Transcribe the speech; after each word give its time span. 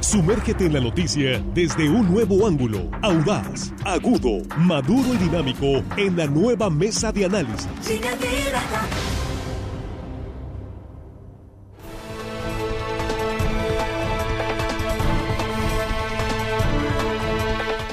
Sumérgete 0.00 0.64
en 0.64 0.72
la 0.72 0.80
noticia 0.80 1.44
desde 1.54 1.88
un 1.90 2.10
nuevo 2.10 2.46
ángulo, 2.46 2.90
audaz, 3.02 3.70
agudo, 3.84 4.42
maduro 4.56 5.12
y 5.12 5.18
dinámico 5.18 5.84
en 5.98 6.16
la 6.16 6.26
nueva 6.26 6.70
mesa 6.70 7.12
de 7.12 7.26
análisis. 7.26 7.68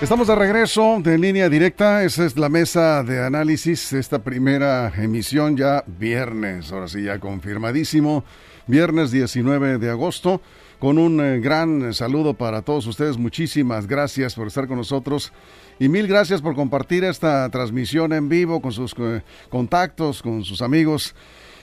Estamos 0.01 0.27
de 0.27 0.35
regreso 0.35 0.99
de 1.03 1.17
línea 1.17 1.49
directa. 1.49 2.03
Esa 2.03 2.25
es 2.25 2.37
la 2.37 2.47
mesa 2.47 3.03
de 3.03 3.25
análisis 3.25 3.91
esta 3.91 4.19
primera 4.23 4.93
emisión 4.95 5.57
ya 5.57 5.83
viernes. 5.85 6.71
Ahora 6.71 6.87
sí, 6.87 7.03
ya 7.03 7.19
confirmadísimo. 7.19 8.23
Viernes 8.65 9.11
19 9.11 9.77
de 9.77 9.89
agosto. 9.89 10.41
Con 10.79 10.99
un 10.99 11.19
eh, 11.19 11.39
gran 11.39 11.93
saludo 11.93 12.35
para 12.35 12.61
todos 12.61 12.85
ustedes. 12.85 13.17
Muchísimas 13.17 13.87
gracias 13.87 14.35
por 14.35 14.47
estar 14.47 14.67
con 14.67 14.77
nosotros. 14.77 15.33
Y 15.79 15.89
mil 15.89 16.07
gracias 16.07 16.41
por 16.41 16.55
compartir 16.55 17.03
esta 17.03 17.49
transmisión 17.49 18.13
en 18.13 18.29
vivo 18.29 18.61
con 18.61 18.71
sus 18.71 18.93
eh, 18.99 19.23
contactos, 19.49 20.21
con 20.21 20.43
sus 20.43 20.61
amigos. 20.61 21.15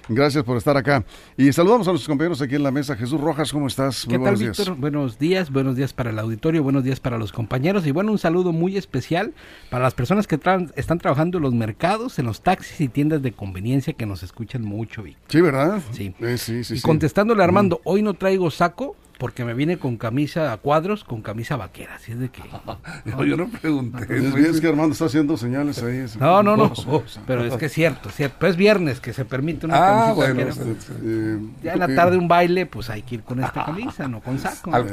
Gracias 0.08 0.44
por 0.44 0.56
estar 0.56 0.76
acá. 0.76 1.04
Y 1.36 1.52
saludamos 1.52 1.88
a 1.88 1.92
nuestros 1.92 2.08
compañeros 2.08 2.42
aquí 2.42 2.56
en 2.56 2.62
la 2.62 2.70
mesa. 2.70 2.94
Jesús 2.94 3.20
Rojas, 3.20 3.52
¿cómo 3.52 3.68
estás? 3.68 4.04
¿Qué 4.06 4.18
tal, 4.18 4.36
Víctor? 4.36 4.76
Buenos 4.76 5.18
días, 5.18 5.50
buenos 5.50 5.76
días 5.76 5.92
para 5.92 6.10
el 6.10 6.18
auditorio, 6.18 6.62
buenos 6.62 6.84
días 6.84 7.00
para 7.00 7.16
los 7.16 7.32
compañeros 7.32 7.86
y 7.86 7.90
bueno, 7.90 8.12
un 8.12 8.18
saludo 8.18 8.52
muy 8.52 8.76
especial 8.76 9.32
para 9.70 9.84
las 9.84 9.94
personas 9.94 10.26
que 10.26 10.38
están 10.76 10.98
trabajando 10.98 11.38
en 11.38 11.42
los 11.42 11.54
mercados, 11.54 12.18
en 12.18 12.26
los 12.26 12.42
taxis 12.42 12.80
y 12.82 12.88
tiendas 12.88 13.22
de 13.22 13.32
conveniencia 13.32 13.94
que 13.94 14.04
nos 14.04 14.22
escuchan 14.22 14.62
mucho, 14.62 15.02
Víctor. 15.02 15.24
Sí, 15.28 15.40
¿verdad? 15.40 15.80
Sí. 15.92 16.14
Eh, 16.20 16.36
sí, 16.36 16.64
sí 16.64 16.74
y 16.76 16.80
contestándole 16.80 17.42
a 17.42 17.44
Armando, 17.44 17.80
hoy 17.84 18.02
no 18.02 18.14
traigo 18.14 18.50
saco, 18.50 18.96
porque 19.18 19.44
me 19.44 19.54
viene 19.54 19.78
con 19.78 19.96
camisa 19.96 20.52
a 20.52 20.56
cuadros, 20.56 21.04
con 21.04 21.22
camisa 21.22 21.56
vaquera, 21.56 21.94
así 21.96 22.12
es 22.12 22.18
de 22.18 22.28
que... 22.28 22.42
no, 23.04 23.24
yo 23.24 23.36
no 23.36 23.48
pregunté. 23.48 24.18
Es, 24.48 24.60
que 24.60 24.68
Armando 24.68 24.92
está 24.92 25.06
haciendo 25.06 25.36
señales 25.36 25.82
ahí. 25.82 26.04
No, 26.18 26.42
no, 26.42 26.56
no, 26.56 26.72
pero 27.26 27.44
es 27.44 27.54
que 27.54 27.66
es 27.66 27.72
cierto, 27.72 28.10
cierto. 28.10 28.36
Pues 28.40 28.52
es 28.52 28.56
viernes 28.56 29.00
que 29.00 29.12
se 29.12 29.24
permite 29.24 29.66
una 29.66 29.76
ah, 29.76 29.80
camisa 29.80 30.12
bueno, 30.14 30.34
vaquera. 30.34 30.76
Eh, 31.02 31.38
ya 31.62 31.72
en 31.74 31.78
la 31.78 31.94
tarde 31.94 32.16
un 32.16 32.28
baile, 32.28 32.66
pues 32.66 32.90
hay 32.90 33.02
que 33.02 33.16
ir 33.16 33.22
con 33.22 33.42
esta 33.42 33.64
camisa, 33.64 34.08
no 34.08 34.20
con 34.20 34.38
saco. 34.40 34.76
Eh, 34.76 34.84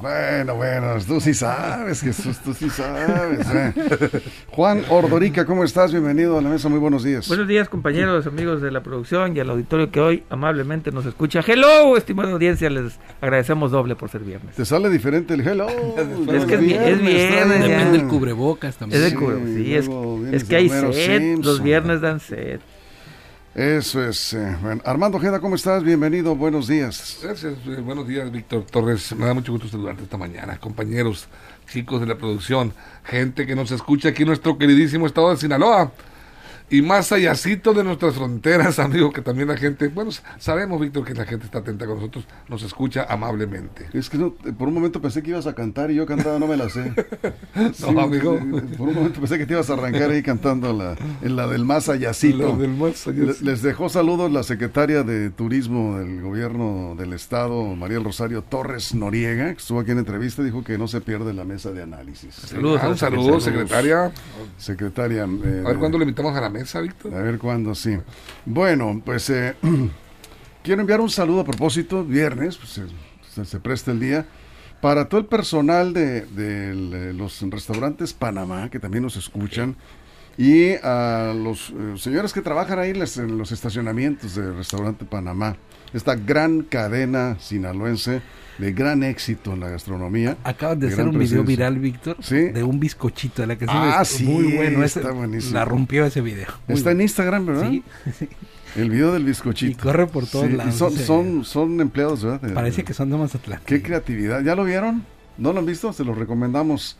bueno, 0.00 0.54
bueno, 0.54 0.94
tú 1.06 1.20
sí 1.20 1.34
sabes, 1.34 2.00
Jesús, 2.00 2.38
tú 2.38 2.54
sí 2.54 2.70
sabes. 2.70 3.46
Eh. 3.52 4.22
Juan 4.50 4.82
Ordorica, 4.88 5.44
¿cómo 5.44 5.64
estás? 5.64 5.92
Bienvenido 5.92 6.38
a 6.38 6.42
la 6.42 6.50
mesa, 6.50 6.68
muy 6.68 6.78
buenos 6.78 7.02
días. 7.02 7.28
Buenos 7.28 7.48
días, 7.48 7.68
compañeros, 7.68 8.26
amigos 8.26 8.62
de 8.62 8.70
la 8.70 8.82
producción 8.82 9.36
y 9.36 9.40
al 9.40 9.50
auditorio 9.50 9.90
que 9.90 10.00
hoy 10.00 10.22
amablemente 10.30 10.92
nos 10.92 11.06
escucha. 11.06 11.40
Hello, 11.46 11.96
estimada 11.96 12.32
audiencia, 12.32 12.70
les 12.70 12.98
agradecemos 13.20 13.55
doble 13.70 13.96
por 13.96 14.10
ser 14.10 14.22
viernes. 14.22 14.54
Te 14.54 14.64
sale 14.64 14.90
diferente 14.90 15.34
el 15.34 15.46
hello. 15.46 15.66
es 16.32 16.44
que 16.44 16.54
es, 16.54 16.60
viernes. 16.60 17.60
Depende 17.62 17.98
del 17.98 18.06
cubrebocas 18.08 18.76
también. 18.76 19.02
Es, 19.02 19.10
sí, 19.10 19.74
es, 20.34 20.44
que 20.44 20.56
hay 20.56 20.68
sed. 20.68 21.38
Los 21.38 21.62
viernes 21.62 22.00
dan 22.00 22.20
sed. 22.20 22.60
Eso 23.54 24.06
es. 24.06 24.34
Eh, 24.34 24.56
Armando 24.84 25.16
Ojeda, 25.16 25.40
¿cómo 25.40 25.54
estás? 25.54 25.82
Bienvenido, 25.82 26.36
buenos 26.36 26.68
días. 26.68 27.20
Gracias, 27.22 27.54
eh, 27.66 27.80
buenos 27.80 28.06
días, 28.06 28.30
Víctor 28.30 28.64
Torres. 28.64 29.16
Me 29.16 29.24
da 29.24 29.32
mucho 29.32 29.50
gusto 29.52 29.66
saludarte 29.66 30.02
esta 30.02 30.18
mañana. 30.18 30.58
Compañeros, 30.58 31.26
chicos 31.72 32.00
de 32.00 32.06
la 32.06 32.16
producción, 32.16 32.74
gente 33.04 33.46
que 33.46 33.56
nos 33.56 33.70
escucha 33.70 34.10
aquí 34.10 34.24
en 34.24 34.28
nuestro 34.28 34.58
queridísimo 34.58 35.06
estado 35.06 35.30
de 35.30 35.38
Sinaloa 35.38 35.90
y 36.68 36.82
más 36.82 37.12
allácito 37.12 37.72
de 37.72 37.84
nuestras 37.84 38.14
fronteras, 38.14 38.78
amigo, 38.80 39.12
que 39.12 39.22
también 39.22 39.48
la 39.48 39.56
gente, 39.56 39.88
bueno, 39.88 40.10
sabemos, 40.38 40.80
Víctor, 40.80 41.04
que 41.04 41.14
la 41.14 41.24
gente 41.24 41.46
está 41.46 41.58
atenta 41.58 41.86
con 41.86 41.96
nosotros, 41.96 42.26
nos 42.48 42.62
escucha 42.62 43.06
amablemente. 43.08 43.88
Es 43.92 44.10
que 44.10 44.18
no, 44.18 44.32
por 44.32 44.68
un 44.68 44.74
momento 44.74 45.00
pensé 45.00 45.22
que 45.22 45.30
ibas 45.30 45.46
a 45.46 45.54
cantar 45.54 45.90
y 45.90 45.94
yo 45.94 46.06
cantaba, 46.06 46.38
no 46.38 46.46
me 46.46 46.56
la 46.56 46.68
sé. 46.68 46.92
no, 47.92 48.00
amigo. 48.00 48.38
Por 48.76 48.88
un 48.88 48.94
momento 48.94 49.20
pensé 49.20 49.38
que 49.38 49.46
te 49.46 49.52
ibas 49.52 49.70
a 49.70 49.74
arrancar 49.74 50.10
ahí 50.10 50.22
cantando 50.22 50.72
la, 50.72 50.96
en 51.22 51.36
la 51.36 51.46
del 51.46 51.64
más 51.64 51.88
allácito. 51.88 52.56
del 52.56 52.70
más 52.70 53.06
Les 53.06 53.62
dejó 53.62 53.88
saludos 53.88 54.32
la 54.32 54.42
secretaria 54.42 55.02
de 55.02 55.30
Turismo 55.30 55.98
del 55.98 56.20
Gobierno 56.20 56.94
del 56.96 57.12
Estado, 57.12 57.62
María 57.76 58.00
Rosario 58.00 58.42
Torres 58.42 58.94
Noriega, 58.94 59.52
que 59.52 59.58
estuvo 59.58 59.80
aquí 59.80 59.92
en 59.92 59.98
entrevista, 59.98 60.42
dijo 60.42 60.64
que 60.64 60.78
no 60.78 60.88
se 60.88 61.00
pierde 61.00 61.32
la 61.32 61.44
mesa 61.44 61.70
de 61.70 61.82
análisis. 61.82 62.34
Saludos, 62.34 62.80
ah, 62.82 62.96
saludos, 62.96 63.44
secretaria. 63.44 64.10
Secretaria. 64.58 65.24
Eh, 65.24 65.62
a 65.64 65.68
ver 65.68 65.78
cuándo 65.78 65.98
le 65.98 66.04
invitamos 66.04 66.36
a 66.36 66.40
la 66.40 66.55
a 67.04 67.22
ver 67.22 67.38
cuándo, 67.38 67.74
sí. 67.74 67.98
Bueno, 68.44 69.00
pues 69.04 69.30
eh, 69.30 69.54
quiero 70.62 70.80
enviar 70.80 71.00
un 71.00 71.10
saludo 71.10 71.40
a 71.40 71.44
propósito, 71.44 72.04
viernes, 72.04 72.56
pues, 72.56 72.80
se, 73.48 73.60
presta 73.60 73.92
el 73.92 74.00
día, 74.00 74.26
para 74.80 75.08
todo 75.08 75.20
el 75.20 75.26
personal 75.26 75.92
de, 75.92 77.12
los 77.14 77.40
restaurantes 77.50 78.12
Panamá, 78.12 78.70
que 78.70 78.78
también 78.78 79.02
nos 79.02 79.16
escuchan, 79.16 79.76
y 80.38 80.72
a 80.82 81.32
los 81.34 81.70
eh, 81.70 81.94
señores 81.96 82.32
que 82.32 82.42
trabajan 82.42 82.78
ahí 82.78 82.90
en 82.90 83.38
los 83.38 83.52
estacionamientos 83.52 84.34
del 84.34 84.54
restaurante 84.56 85.04
Panamá, 85.04 85.56
esta 85.96 86.14
gran 86.14 86.62
cadena 86.62 87.36
sinaloense 87.40 88.20
de 88.58 88.72
gran 88.72 89.02
éxito 89.02 89.52
en 89.54 89.60
la 89.60 89.70
gastronomía. 89.70 90.36
Acabas 90.44 90.78
de, 90.78 90.88
hacer 90.88 91.08
un 91.08 91.18
video 91.18 91.44
viral, 91.44 91.78
Víctor, 91.78 92.18
de 92.18 92.62
un 92.62 92.80
bizcochito 92.80 93.42
de 93.42 93.48
la 93.48 93.56
que 93.56 93.66
ah, 93.68 94.04
sí, 94.04 94.24
muy 94.24 94.54
bueno. 94.54 94.84
Está 94.84 95.10
buenísimo. 95.12 95.54
La 95.54 95.64
rompió 95.64 96.04
ese 96.06 96.20
video. 96.20 96.48
está 96.68 96.90
en 96.90 97.00
Instagram, 97.00 97.46
¿verdad? 97.46 97.70
Sí. 97.70 97.82
El 98.76 98.90
video 98.90 99.12
del 99.12 99.24
bizcochito. 99.24 99.72
Y 99.72 99.74
corre 99.74 100.06
por 100.06 100.26
todos 100.26 100.50
lados. 100.50 100.74
son, 100.74 100.92
son, 100.92 101.44
son 101.44 101.80
empleados, 101.80 102.22
¿verdad? 102.22 102.52
Parece 102.52 102.84
que 102.84 102.92
son 102.92 103.10
de 103.10 103.16
Mazatlán. 103.16 103.60
Qué 103.64 103.80
creatividad. 103.80 104.42
¿Ya 104.42 104.54
lo 104.54 104.64
vieron? 104.64 105.02
¿No 105.38 105.54
lo 105.54 105.60
han 105.60 105.66
visto? 105.66 105.94
Se 105.94 106.04
lo 106.04 106.14
recomendamos. 106.14 106.98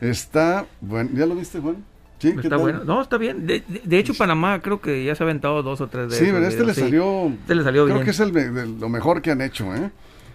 Está, 0.00 0.66
bueno, 0.80 1.10
¿ya 1.12 1.26
lo 1.26 1.34
viste, 1.34 1.60
Juan? 1.60 1.84
Sí, 2.18 2.34
está 2.42 2.56
bueno. 2.56 2.84
No, 2.84 3.00
está 3.00 3.16
bien. 3.16 3.46
De, 3.46 3.98
hecho, 3.98 4.14
Panamá 4.14 4.60
creo 4.60 4.80
que 4.80 5.04
ya 5.04 5.14
se 5.14 5.22
ha 5.22 5.26
aventado 5.26 5.62
dos 5.62 5.80
o 5.80 5.86
tres 5.86 6.10
de 6.10 6.16
Sí, 6.16 6.24
pero 6.26 6.46
este 6.46 6.64
le 6.64 6.74
salió. 6.74 7.26
Este 7.26 7.54
le 7.54 7.62
salió 7.62 7.84
creo 7.84 8.02
que 8.02 8.10
es 8.10 8.20
el, 8.20 8.78
lo 8.80 8.88
mejor 8.88 9.22
que 9.22 9.30
han 9.30 9.40
hecho, 9.40 9.74
¿eh? 9.74 9.90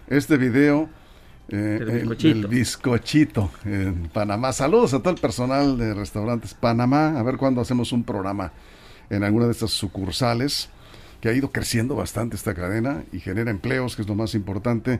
este 0.07 0.37
video 0.37 0.89
eh, 1.49 2.03
el, 2.21 2.47
bizcochito. 2.47 3.51
en 3.65 4.09
Panamá. 4.13 4.53
Saludos 4.53 4.93
a 4.93 4.99
todo 4.99 5.13
el 5.13 5.19
personal 5.19 5.77
de 5.77 5.93
restaurantes 5.93 6.53
Panamá. 6.53 7.19
A 7.19 7.23
ver 7.23 7.37
cuándo 7.37 7.61
hacemos 7.61 7.91
un 7.91 8.03
programa 8.03 8.53
en 9.09 9.23
alguna 9.23 9.45
de 9.45 9.51
estas 9.51 9.71
sucursales 9.71 10.69
que 11.21 11.29
ha 11.29 11.33
ido 11.33 11.51
creciendo 11.51 11.95
bastante 11.95 12.35
esta 12.35 12.53
cadena 12.53 13.03
y 13.11 13.19
genera 13.19 13.51
empleos, 13.51 13.95
que 13.95 14.01
es 14.01 14.07
lo 14.07 14.15
más 14.15 14.35
importante. 14.35 14.99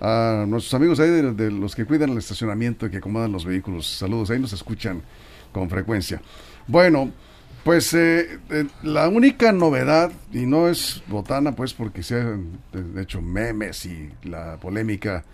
A 0.00 0.44
nuestros 0.48 0.74
amigos 0.74 0.98
ahí 0.98 1.08
de, 1.08 1.50
los 1.50 1.76
que 1.76 1.84
cuidan 1.84 2.10
el 2.10 2.18
estacionamiento 2.18 2.86
y 2.86 2.90
que 2.90 2.96
acomodan 2.96 3.30
los 3.30 3.44
vehículos. 3.44 3.86
Saludos, 3.86 4.30
ahí 4.30 4.40
nos 4.40 4.52
escuchan 4.52 5.02
con 5.52 5.70
frecuencia. 5.70 6.20
Bueno, 6.66 7.12
pues 7.64 7.94
eh, 7.94 8.40
eh, 8.50 8.66
la 8.82 9.08
única 9.08 9.52
novedad, 9.52 10.10
y 10.32 10.46
no 10.46 10.68
es 10.68 11.02
botana, 11.06 11.52
pues 11.54 11.72
porque 11.72 12.02
se 12.02 12.20
han 12.20 12.58
hecho 12.98 13.22
memes 13.22 13.86
y 13.86 14.10
la 14.24 14.58
polémica 14.58 15.24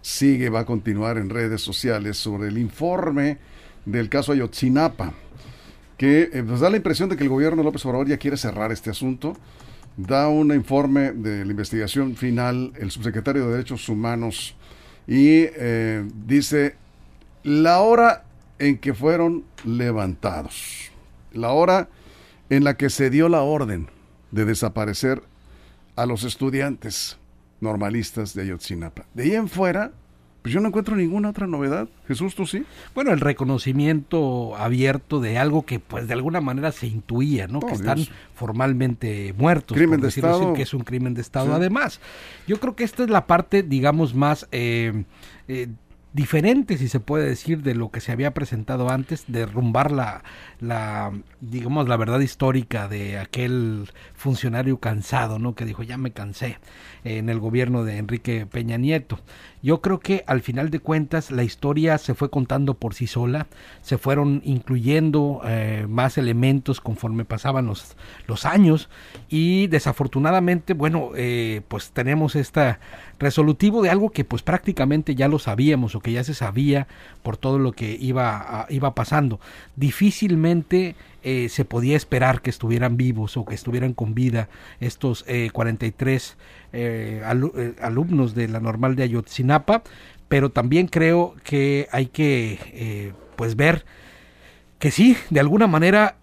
sigue, 0.00 0.48
va 0.48 0.60
a 0.60 0.64
continuar 0.64 1.18
en 1.18 1.28
redes 1.28 1.60
sociales 1.60 2.16
sobre 2.16 2.48
el 2.48 2.58
informe 2.58 3.38
del 3.84 4.08
caso 4.08 4.30
Ayotzinapa, 4.30 5.12
que 5.96 6.30
eh, 6.32 6.42
nos 6.44 6.60
da 6.60 6.70
la 6.70 6.76
impresión 6.76 7.08
de 7.08 7.16
que 7.16 7.24
el 7.24 7.28
gobierno 7.28 7.58
de 7.58 7.64
López 7.64 7.84
Obrador 7.84 8.06
ya 8.06 8.16
quiere 8.16 8.36
cerrar 8.36 8.70
este 8.70 8.90
asunto. 8.90 9.36
Da 9.96 10.28
un 10.28 10.54
informe 10.54 11.12
de 11.12 11.44
la 11.44 11.50
investigación 11.50 12.14
final 12.14 12.72
el 12.78 12.92
subsecretario 12.92 13.44
de 13.44 13.52
Derechos 13.52 13.88
Humanos 13.88 14.56
y 15.06 15.46
dice 16.26 16.76
la 17.42 17.80
hora 17.80 18.24
en 18.62 18.78
que 18.78 18.94
fueron 18.94 19.42
levantados 19.64 20.92
la 21.32 21.50
hora 21.50 21.88
en 22.48 22.62
la 22.62 22.76
que 22.76 22.90
se 22.90 23.10
dio 23.10 23.28
la 23.28 23.42
orden 23.42 23.88
de 24.30 24.44
desaparecer 24.44 25.20
a 25.96 26.06
los 26.06 26.22
estudiantes 26.22 27.18
normalistas 27.60 28.34
de 28.34 28.42
Ayotzinapa. 28.42 29.04
De 29.14 29.24
ahí 29.24 29.34
en 29.34 29.48
fuera, 29.48 29.90
pues 30.42 30.54
yo 30.54 30.60
no 30.60 30.68
encuentro 30.68 30.94
ninguna 30.94 31.30
otra 31.30 31.48
novedad. 31.48 31.88
Jesús, 32.06 32.36
¿tú 32.36 32.46
sí? 32.46 32.62
Bueno, 32.94 33.12
el 33.12 33.18
reconocimiento 33.18 34.54
abierto 34.56 35.20
de 35.20 35.38
algo 35.38 35.66
que 35.66 35.80
pues 35.80 36.06
de 36.06 36.14
alguna 36.14 36.40
manera 36.40 36.70
se 36.70 36.86
intuía, 36.86 37.48
¿no? 37.48 37.58
que 37.58 37.72
están 37.72 37.98
formalmente 38.36 39.34
muertos. 39.36 39.76
Crimen 39.76 40.00
de 40.00 40.08
Estado. 40.08 40.54
que 40.54 40.62
es 40.62 40.72
un 40.72 40.84
crimen 40.84 41.14
de 41.14 41.20
Estado. 41.20 41.52
Además, 41.52 42.00
yo 42.46 42.60
creo 42.60 42.76
que 42.76 42.84
esta 42.84 43.02
es 43.02 43.10
la 43.10 43.26
parte, 43.26 43.64
digamos, 43.64 44.14
más... 44.14 44.46
Eh, 44.52 45.02
eh, 45.48 45.66
diferente, 46.12 46.76
si 46.78 46.88
se 46.88 47.00
puede 47.00 47.28
decir, 47.28 47.62
de 47.62 47.74
lo 47.74 47.90
que 47.90 48.00
se 48.00 48.12
había 48.12 48.32
presentado 48.32 48.90
antes, 48.90 49.24
derrumbar 49.28 49.92
la, 49.92 50.22
la, 50.60 51.12
digamos, 51.40 51.88
la 51.88 51.96
verdad 51.96 52.20
histórica 52.20 52.88
de 52.88 53.18
aquel 53.18 53.90
funcionario 54.14 54.78
cansado, 54.78 55.38
¿no? 55.38 55.54
Que 55.54 55.64
dijo, 55.64 55.82
ya 55.82 55.96
me 55.96 56.12
cansé 56.12 56.58
en 57.04 57.28
el 57.28 57.38
gobierno 57.38 57.84
de 57.84 57.98
Enrique 57.98 58.46
Peña 58.46 58.76
Nieto. 58.76 59.20
Yo 59.62 59.80
creo 59.80 60.00
que 60.00 60.24
al 60.26 60.42
final 60.42 60.70
de 60.70 60.80
cuentas 60.80 61.30
la 61.30 61.44
historia 61.44 61.96
se 61.98 62.14
fue 62.14 62.30
contando 62.30 62.74
por 62.74 62.94
sí 62.94 63.06
sola, 63.06 63.46
se 63.80 63.96
fueron 63.96 64.42
incluyendo 64.44 65.40
eh, 65.44 65.86
más 65.88 66.18
elementos 66.18 66.80
conforme 66.80 67.24
pasaban 67.24 67.66
los, 67.66 67.96
los 68.26 68.44
años 68.44 68.88
y 69.28 69.68
desafortunadamente, 69.68 70.74
bueno, 70.74 71.10
eh, 71.14 71.62
pues 71.68 71.92
tenemos 71.92 72.34
esta 72.34 72.80
resolutivo 73.20 73.82
de 73.82 73.90
algo 73.90 74.10
que 74.10 74.24
pues 74.24 74.42
prácticamente 74.42 75.14
ya 75.14 75.28
lo 75.28 75.38
sabíamos 75.38 75.94
o 75.94 76.00
que 76.00 76.10
ya 76.10 76.24
se 76.24 76.34
sabía 76.34 76.88
por 77.22 77.36
todo 77.36 77.60
lo 77.60 77.70
que 77.70 77.96
iba, 78.00 78.66
iba 78.68 78.96
pasando. 78.96 79.38
Difícilmente 79.76 80.96
eh, 81.22 81.48
se 81.48 81.64
podía 81.64 81.96
esperar 81.96 82.42
que 82.42 82.50
estuvieran 82.50 82.96
vivos 82.96 83.36
o 83.36 83.44
que 83.44 83.54
estuvieran 83.54 83.94
con 83.94 84.14
vida 84.14 84.48
estos 84.80 85.24
43 85.52 86.36
eh, 86.72 87.22
eh, 87.22 87.74
alumnos 87.80 88.34
de 88.34 88.48
la 88.48 88.60
normal 88.60 88.96
de 88.96 89.04
Ayotzinapa, 89.04 89.82
pero 90.28 90.50
también 90.50 90.86
creo 90.86 91.34
que 91.44 91.88
hay 91.92 92.06
que 92.06 93.12
pues 93.36 93.56
ver 93.56 93.84
que 94.78 94.90
sí, 94.90 95.16
de 95.30 95.40
alguna 95.40 95.66
manera 95.66 96.16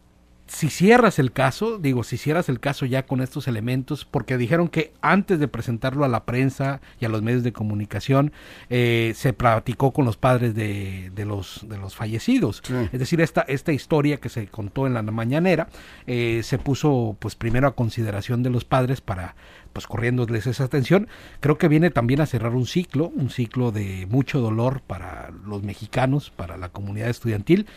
si 0.50 0.70
cierras 0.70 1.20
el 1.20 1.32
caso, 1.32 1.78
digo, 1.78 2.04
si 2.04 2.18
cierras 2.18 2.50
el 2.50 2.60
caso 2.60 2.88
ya 2.88 3.06
con 3.06 3.22
estos 3.22 3.48
elementos, 3.48 4.06
porque 4.06 4.36
dijeron 4.36 4.68
que 4.68 4.92
antes 5.00 5.40
de 5.40 5.48
presentarlo 5.48 6.04
a 6.04 6.08
la 6.08 6.26
prensa 6.26 6.82
y 7.00 7.06
a 7.06 7.10
los 7.10 7.22
medios 7.22 7.44
de 7.44 7.54
comunicación, 7.54 8.34
eh, 8.72 9.14
se 9.16 9.32
platicó 9.34 9.92
con 9.92 10.06
los 10.06 10.18
padres 10.18 10.56
de, 10.56 11.12
de 11.14 11.26
los, 11.26 11.66
de 11.70 11.78
los 11.78 11.96
fallecidos. 11.96 12.64
Es 12.92 13.00
decir, 13.00 13.22
esta, 13.22 13.42
esta 13.42 13.72
historia 13.72 14.18
que 14.18 14.30
se 14.30 14.48
contó 14.48 14.88
en 14.88 14.96
la 14.96 15.04
mañanera 15.04 15.70
eh, 16.08 16.42
se 16.44 16.58
puso 16.58 17.16
pues 17.20 17.36
primero 17.36 17.68
a 17.68 17.76
consideración 17.76 18.42
de 18.42 18.50
los 18.50 18.66
padres 18.66 19.02
para 19.02 19.36
pues 19.72 19.86
corriéndoles 19.86 20.48
esa 20.48 20.64
atención, 20.64 21.08
creo 21.42 21.60
que 21.60 21.68
viene 21.68 21.92
también 21.92 22.22
a 22.22 22.26
cerrar 22.26 22.56
un 22.56 22.66
ciclo, 22.66 23.12
un 23.16 23.30
ciclo 23.30 23.72
de 23.72 24.08
mucho 24.10 24.40
dolor 24.40 24.82
para 24.82 25.30
los 25.46 25.62
mexicanos, 25.62 26.32
para 26.32 26.58
la 26.58 26.70
comunidad 26.70 27.08
estudiantil, 27.08 27.68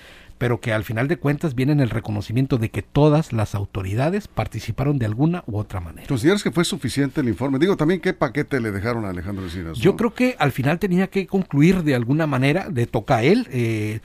pero 0.42 0.58
que 0.58 0.72
al 0.72 0.82
final 0.82 1.06
de 1.06 1.18
cuentas 1.18 1.54
viene 1.54 1.70
en 1.70 1.78
el 1.78 1.88
reconocimiento 1.88 2.58
de 2.58 2.68
que 2.68 2.82
todas 2.82 3.32
las 3.32 3.54
autoridades 3.54 4.26
participaron 4.26 4.98
de 4.98 5.06
alguna 5.06 5.44
u 5.46 5.56
otra 5.56 5.78
manera. 5.78 6.08
¿Consideras 6.08 6.42
que 6.42 6.50
fue 6.50 6.64
suficiente 6.64 7.20
el 7.20 7.28
informe? 7.28 7.60
Digo, 7.60 7.76
también 7.76 8.00
qué 8.00 8.12
paquete 8.12 8.60
le 8.60 8.72
dejaron 8.72 9.04
a 9.04 9.10
Alejandro 9.10 9.44
Encinas. 9.44 9.78
Yo 9.78 9.94
creo 9.94 10.14
que 10.14 10.34
al 10.40 10.50
final 10.50 10.80
tenía 10.80 11.06
que 11.06 11.28
concluir 11.28 11.84
de 11.84 11.94
alguna 11.94 12.26
manera, 12.26 12.68
de 12.68 12.88
toca 12.88 13.22
él, 13.22 13.46
eh, 13.52 14.00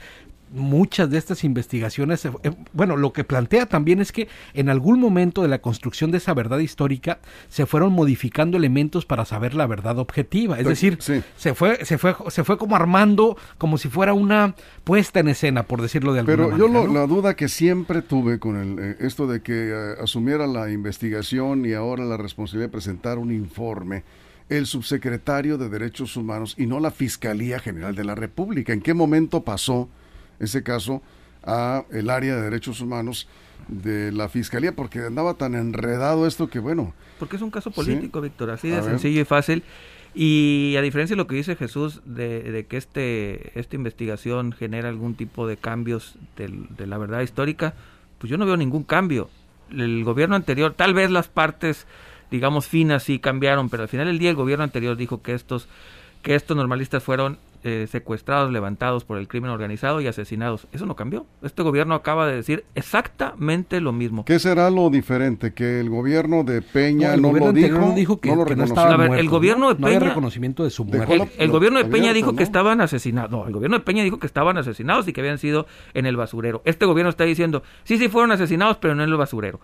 muchas 0.52 1.10
de 1.10 1.18
estas 1.18 1.44
investigaciones, 1.44 2.24
eh, 2.24 2.30
bueno, 2.72 2.96
lo 2.96 3.12
que 3.12 3.24
plantea 3.24 3.66
también 3.66 4.00
es 4.00 4.12
que 4.12 4.28
en 4.54 4.68
algún 4.68 5.00
momento 5.00 5.42
de 5.42 5.48
la 5.48 5.60
construcción 5.60 6.10
de 6.10 6.18
esa 6.18 6.34
verdad 6.34 6.58
histórica 6.58 7.18
se 7.48 7.66
fueron 7.66 7.92
modificando 7.92 8.56
elementos 8.56 9.06
para 9.06 9.24
saber 9.24 9.54
la 9.54 9.66
verdad 9.66 9.98
objetiva, 9.98 10.58
es 10.58 10.66
decir, 10.66 10.98
se 11.00 11.54
fue 11.54 11.84
se 11.84 11.98
fue 11.98 12.14
se 12.28 12.44
fue 12.44 12.58
como 12.58 12.76
armando 12.76 13.36
como 13.58 13.78
si 13.78 13.88
fuera 13.88 14.12
una 14.12 14.54
puesta 14.84 15.20
en 15.20 15.28
escena, 15.28 15.64
por 15.64 15.82
decirlo 15.82 16.12
de 16.12 16.20
alguna 16.20 16.36
Pero 16.36 16.48
manera. 16.50 16.68
Pero 16.68 16.86
yo 16.86 16.92
la 16.92 17.06
duda 17.06 17.36
que 17.36 17.48
siempre 17.48 18.02
tuve 18.02 18.38
con 18.38 18.56
el, 18.56 18.78
eh, 18.78 18.96
esto 19.00 19.26
de 19.26 19.42
que 19.42 19.70
eh, 19.70 19.94
asumiera 20.02 20.46
la 20.46 20.70
investigación 20.70 21.66
y 21.66 21.74
ahora 21.74 22.04
la 22.04 22.16
responsabilidad 22.16 22.68
de 22.68 22.72
presentar 22.72 23.18
un 23.18 23.32
informe 23.32 24.04
el 24.48 24.66
subsecretario 24.66 25.58
de 25.58 25.68
Derechos 25.68 26.16
Humanos 26.16 26.54
y 26.56 26.66
no 26.66 26.80
la 26.80 26.90
Fiscalía 26.90 27.58
General 27.58 27.94
de 27.94 28.04
la 28.04 28.14
República. 28.14 28.72
¿En 28.72 28.80
qué 28.80 28.94
momento 28.94 29.44
pasó 29.44 29.88
ese 30.40 30.62
caso 30.62 31.02
a 31.44 31.84
el 31.90 32.10
área 32.10 32.36
de 32.36 32.42
derechos 32.42 32.80
humanos 32.80 33.28
de 33.68 34.12
la 34.12 34.28
fiscalía 34.28 34.74
porque 34.74 35.00
andaba 35.00 35.34
tan 35.34 35.54
enredado 35.54 36.26
esto 36.26 36.48
que 36.48 36.58
bueno 36.58 36.94
porque 37.18 37.36
es 37.36 37.42
un 37.42 37.50
caso 37.50 37.70
político 37.70 38.20
Víctor 38.20 38.50
así 38.50 38.68
de 38.68 38.82
sencillo 38.82 39.20
y 39.20 39.24
fácil. 39.24 39.62
Y 40.14 40.74
a 40.78 40.82
diferencia 40.82 41.14
de 41.14 41.18
lo 41.18 41.26
que 41.26 41.36
dice 41.36 41.54
Jesús 41.54 42.00
de, 42.04 42.66
que 42.68 42.76
este 42.76 43.58
esta 43.58 43.76
investigación 43.76 44.52
genera 44.52 44.88
algún 44.88 45.14
tipo 45.14 45.46
de 45.46 45.56
cambios 45.56 46.16
de, 46.36 46.86
la 46.86 46.98
verdad 46.98 47.20
histórica 47.20 47.74
pues 48.18 48.30
yo 48.30 48.38
no 48.38 48.46
veo 48.46 48.56
ningún 48.56 48.84
cambio. 48.84 49.28
El 49.70 50.02
gobierno 50.04 50.34
anterior 50.34 50.74
tal 50.74 50.94
vez 50.94 51.10
las 51.10 51.28
partes 51.28 51.86
digamos 52.30 52.66
finas 52.66 53.02
sí 53.02 53.18
cambiaron 53.18 53.68
pero 53.68 53.82
al 53.82 53.88
final 53.88 54.06
del 54.06 54.18
día 54.18 54.30
el 54.30 54.36
gobierno 54.36 54.64
anterior 54.64 54.96
dijo 54.96 55.22
que 55.22 55.34
estos 55.34 55.68
que 56.22 56.34
estos 56.34 56.56
normalistas 56.56 57.02
fueron 57.02 57.38
eh, 57.64 57.86
secuestrados, 57.90 58.52
levantados 58.52 59.04
por 59.04 59.18
el 59.18 59.26
crimen 59.26 59.50
organizado 59.50 60.00
y 60.00 60.06
asesinados. 60.06 60.68
Eso 60.72 60.86
no 60.86 60.94
cambió. 60.94 61.26
Este 61.42 61.62
gobierno 61.62 61.94
acaba 61.94 62.26
de 62.26 62.36
decir 62.36 62.64
exactamente 62.74 63.80
lo 63.80 63.92
mismo. 63.92 64.24
¿Qué 64.24 64.38
será 64.38 64.70
lo 64.70 64.90
diferente? 64.90 65.52
Que 65.52 65.80
el 65.80 65.90
gobierno 65.90 66.44
de 66.44 66.62
Peña 66.62 67.16
no, 67.16 67.32
lo 67.32 67.52
dijo, 67.52 68.20
que, 68.20 68.34
no, 68.34 68.44
el 69.14 69.28
gobierno 69.28 69.74
de 69.74 69.74
Peña 69.74 69.98
reconocimiento 69.98 70.62
de 70.62 70.70
su 70.70 70.84
muerte. 70.84 71.30
El, 71.38 71.50
gobierno 71.50 71.78
de 71.78 71.86
Peña 71.86 72.12
dijo 72.12 72.36
que 72.36 72.44
estaban 72.44 72.80
asesinados. 72.80 73.30
No, 73.30 73.46
el 73.46 73.52
gobierno 73.52 73.78
de 73.78 73.84
Peña 73.84 74.04
dijo 74.04 74.18
que 74.18 74.26
estaban 74.26 74.56
asesinados 74.56 75.08
y 75.08 75.12
que 75.12 75.20
habían 75.20 75.38
sido 75.38 75.66
en 75.94 76.06
el 76.06 76.16
basurero. 76.16 76.62
Este 76.64 76.86
gobierno 76.86 77.10
está 77.10 77.24
diciendo, 77.24 77.62
sí, 77.84 77.98
sí 77.98 78.08
fueron 78.08 78.30
asesinados, 78.30 78.76
pero 78.76 78.94
no 78.94 79.02
en 79.02 79.10
el 79.10 79.16
basurero. 79.16 79.60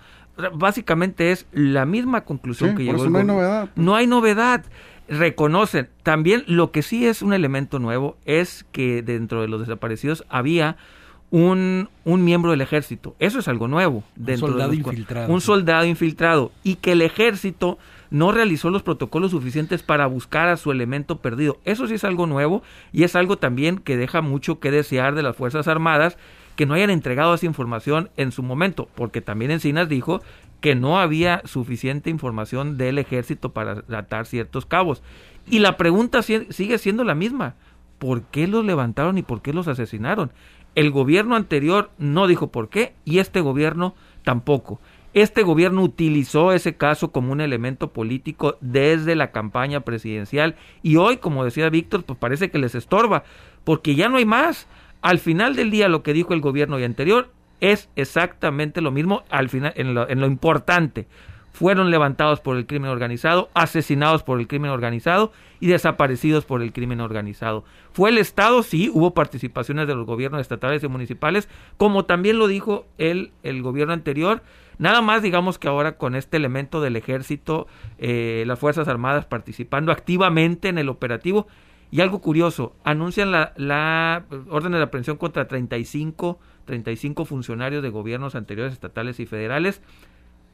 básicamente 0.54 1.30
es 1.30 1.46
la 1.52 1.86
misma 1.86 2.22
conclusión 2.22 2.76
que 2.76 2.84
llegó. 2.84 3.08
no 3.08 3.18
hay 3.18 3.24
novedad. 3.24 3.68
No 3.76 3.94
hay 3.94 4.06
novedad 4.06 4.64
reconocen. 5.08 5.88
También 6.02 6.44
lo 6.46 6.70
que 6.70 6.82
sí 6.82 7.06
es 7.06 7.22
un 7.22 7.32
elemento 7.32 7.78
nuevo 7.78 8.16
es 8.24 8.64
que 8.72 9.02
dentro 9.02 9.42
de 9.42 9.48
los 9.48 9.60
desaparecidos 9.60 10.24
había 10.28 10.76
un, 11.30 11.88
un 12.04 12.24
miembro 12.24 12.52
del 12.52 12.60
ejército. 12.60 13.16
Eso 13.18 13.38
es 13.38 13.48
algo 13.48 13.68
nuevo. 13.68 14.04
Dentro 14.14 14.46
un 14.46 14.52
soldado 14.52 14.74
infiltrado. 14.74 15.32
Un 15.32 15.40
soldado 15.40 15.84
infiltrado. 15.84 16.52
Y 16.62 16.76
que 16.76 16.92
el 16.92 17.02
ejército 17.02 17.78
no 18.10 18.30
realizó 18.30 18.70
los 18.70 18.84
protocolos 18.84 19.32
suficientes 19.32 19.82
para 19.82 20.06
buscar 20.06 20.48
a 20.48 20.56
su 20.56 20.70
elemento 20.70 21.18
perdido. 21.18 21.58
Eso 21.64 21.88
sí 21.88 21.94
es 21.94 22.04
algo 22.04 22.26
nuevo 22.26 22.62
y 22.92 23.02
es 23.02 23.16
algo 23.16 23.38
también 23.38 23.78
que 23.78 23.96
deja 23.96 24.20
mucho 24.20 24.60
que 24.60 24.70
desear 24.70 25.16
de 25.16 25.22
las 25.22 25.36
Fuerzas 25.36 25.66
Armadas 25.66 26.16
que 26.54 26.66
no 26.66 26.74
hayan 26.74 26.90
entregado 26.90 27.34
esa 27.34 27.46
información 27.46 28.10
en 28.16 28.30
su 28.30 28.42
momento, 28.42 28.88
porque 28.94 29.20
también 29.20 29.50
Encinas 29.50 29.88
dijo 29.88 30.22
que 30.64 30.74
no 30.74 30.98
había 30.98 31.42
suficiente 31.44 32.08
información 32.08 32.78
del 32.78 32.96
ejército 32.96 33.52
para 33.52 33.84
atar 33.94 34.24
ciertos 34.24 34.64
cabos. 34.64 35.02
Y 35.46 35.58
la 35.58 35.76
pregunta 35.76 36.22
sigue 36.22 36.78
siendo 36.78 37.04
la 37.04 37.14
misma. 37.14 37.54
¿Por 37.98 38.22
qué 38.22 38.46
los 38.46 38.64
levantaron 38.64 39.18
y 39.18 39.22
por 39.22 39.42
qué 39.42 39.52
los 39.52 39.68
asesinaron? 39.68 40.32
El 40.74 40.90
gobierno 40.90 41.36
anterior 41.36 41.90
no 41.98 42.26
dijo 42.26 42.50
por 42.50 42.70
qué 42.70 42.94
y 43.04 43.18
este 43.18 43.42
gobierno 43.42 43.94
tampoco. 44.22 44.80
Este 45.12 45.42
gobierno 45.42 45.82
utilizó 45.82 46.50
ese 46.50 46.78
caso 46.78 47.12
como 47.12 47.32
un 47.32 47.42
elemento 47.42 47.92
político 47.92 48.56
desde 48.62 49.16
la 49.16 49.32
campaña 49.32 49.80
presidencial 49.80 50.56
y 50.82 50.96
hoy, 50.96 51.18
como 51.18 51.44
decía 51.44 51.68
Víctor, 51.68 52.04
pues 52.04 52.18
parece 52.18 52.50
que 52.50 52.58
les 52.58 52.74
estorba, 52.74 53.24
porque 53.64 53.96
ya 53.96 54.08
no 54.08 54.16
hay 54.16 54.24
más. 54.24 54.66
Al 55.02 55.18
final 55.18 55.56
del 55.56 55.70
día 55.70 55.90
lo 55.90 56.02
que 56.02 56.14
dijo 56.14 56.32
el 56.32 56.40
gobierno 56.40 56.76
anterior 56.76 57.28
es 57.60 57.88
exactamente 57.96 58.80
lo 58.80 58.90
mismo 58.90 59.24
al 59.30 59.48
final, 59.48 59.72
en 59.76 59.94
lo, 59.94 60.08
en 60.08 60.20
lo 60.20 60.26
importante. 60.26 61.06
Fueron 61.52 61.90
levantados 61.90 62.40
por 62.40 62.56
el 62.56 62.66
crimen 62.66 62.90
organizado, 62.90 63.48
asesinados 63.54 64.24
por 64.24 64.40
el 64.40 64.48
crimen 64.48 64.72
organizado 64.72 65.32
y 65.60 65.68
desaparecidos 65.68 66.44
por 66.44 66.62
el 66.62 66.72
crimen 66.72 67.00
organizado. 67.00 67.64
Fue 67.92 68.10
el 68.10 68.18
Estado, 68.18 68.62
sí, 68.64 68.90
hubo 68.92 69.14
participaciones 69.14 69.86
de 69.86 69.94
los 69.94 70.04
gobiernos 70.04 70.40
estatales 70.40 70.82
y 70.82 70.88
municipales, 70.88 71.48
como 71.76 72.06
también 72.06 72.38
lo 72.38 72.48
dijo 72.48 72.86
el, 72.98 73.30
el 73.44 73.62
gobierno 73.62 73.92
anterior, 73.92 74.42
Nada 74.78 75.02
más 75.02 75.22
digamos 75.22 75.58
que 75.58 75.68
ahora 75.68 75.96
con 75.96 76.14
este 76.14 76.36
elemento 76.36 76.80
del 76.80 76.96
ejército, 76.96 77.66
eh, 77.98 78.44
las 78.46 78.58
Fuerzas 78.58 78.88
Armadas 78.88 79.26
participando 79.26 79.92
activamente 79.92 80.68
en 80.68 80.78
el 80.78 80.88
operativo. 80.88 81.46
Y 81.90 82.00
algo 82.00 82.20
curioso, 82.20 82.74
anuncian 82.82 83.30
la, 83.30 83.52
la 83.56 84.24
orden 84.48 84.72
de 84.72 84.82
aprehensión 84.82 85.16
contra 85.16 85.46
35 85.46 86.40
35 86.64 87.24
funcionarios 87.24 87.82
de 87.82 87.90
gobiernos 87.90 88.34
anteriores 88.34 88.72
estatales 88.72 89.20
y 89.20 89.26
federales, 89.26 89.80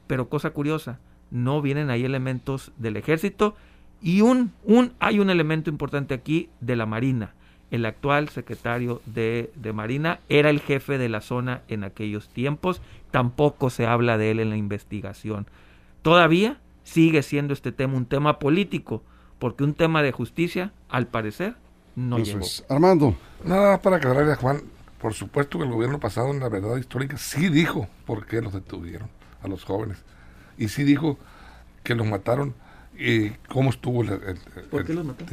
pero 0.07 0.29
cosa 0.29 0.51
curiosa, 0.51 0.99
no 1.31 1.63
vienen 1.63 1.91
ahí 1.91 2.05
elementos 2.05 2.73
del 2.77 2.97
ejército 2.97 3.55
y 4.03 4.23
un, 4.23 4.53
un 4.65 4.93
hay 4.99 5.21
un 5.21 5.31
elemento 5.31 5.71
importante 5.71 6.15
aquí 6.15 6.49
de 6.61 6.77
la 6.77 6.87
Marina. 6.87 7.35
El 7.71 7.87
actual 7.87 8.29
secretario 8.31 9.01
de, 9.07 9.53
de 9.55 9.73
Marina 9.73 10.19
era 10.29 10.51
el 10.51 10.61
jefe 10.61 10.99
de 10.99 11.09
la 11.09 11.21
zona 11.21 11.63
en 11.69 11.85
aquellos 11.85 12.29
tiempos, 12.29 12.83
tampoco 13.13 13.71
se 13.71 13.87
habla 13.87 14.19
de 14.19 14.33
él 14.33 14.41
en 14.41 14.51
la 14.51 14.57
investigación. 14.57 15.47
Todavía 16.03 16.59
sigue 16.83 17.23
siendo 17.23 17.53
este 17.53 17.71
tema 17.71 17.97
un 17.97 18.07
tema 18.07 18.39
político, 18.39 19.03
porque 19.39 19.63
un 19.63 19.75
tema 19.75 20.03
de 20.03 20.13
justicia, 20.13 20.73
al 20.89 21.07
parecer, 21.07 21.55
no 21.95 22.19
llegó. 22.19 22.45
Armando. 22.69 23.15
Nada 23.45 23.81
para 23.81 23.97
aclararle 23.97 24.33
a 24.33 24.37
Juan, 24.37 24.63
por 25.01 25.15
supuesto 25.15 25.59
que 25.59 25.65
el 25.65 25.71
gobierno 25.71 25.99
pasado 25.99 26.31
en 26.31 26.41
la 26.41 26.49
verdad 26.49 26.77
histórica 26.77 27.17
sí 27.17 27.49
dijo 27.49 27.89
por 28.07 28.27
qué 28.27 28.41
los 28.43 28.53
detuvieron 28.53 29.09
a 29.43 29.49
los 29.49 29.65
jóvenes. 29.65 29.99
Y 30.59 30.69
sí 30.69 30.85
dijo 30.85 31.19
que 31.83 31.95
los 31.95 32.07
mataron 32.07 32.55
eh, 32.99 33.37
cómo 33.49 33.71
estuvo 33.71 34.03
el, 34.03 34.11
¿Por 34.71 34.85
qué 34.85 34.93
los 34.93 35.05
mató? 35.05 35.25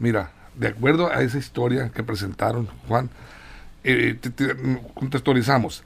Mira, 0.00 0.32
de 0.56 0.68
acuerdo 0.68 1.10
a 1.10 1.22
esa 1.22 1.38
historia 1.38 1.90
que 1.90 2.02
presentaron, 2.02 2.68
Juan, 2.88 3.10
eh, 3.84 4.18
contextualizamos. 4.94 5.84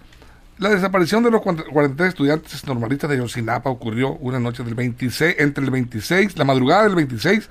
La 0.58 0.70
desaparición 0.70 1.22
de 1.22 1.30
los 1.30 1.42
43 1.42 2.08
estudiantes 2.08 2.66
normalistas 2.66 3.10
de 3.10 3.18
Yosinapa 3.18 3.68
ocurrió 3.68 4.14
una 4.14 4.40
noche 4.40 4.64
del 4.64 4.74
26, 4.74 5.36
entre 5.38 5.62
el 5.62 5.70
26, 5.70 6.38
la 6.38 6.44
madrugada 6.44 6.84
del 6.84 6.94
26 6.94 7.50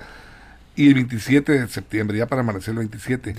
y 0.74 0.88
el 0.88 0.94
27 0.94 1.52
de 1.52 1.68
septiembre, 1.68 2.18
ya 2.18 2.26
para 2.26 2.40
amanecer 2.40 2.72
el 2.72 2.78
27 2.78 3.36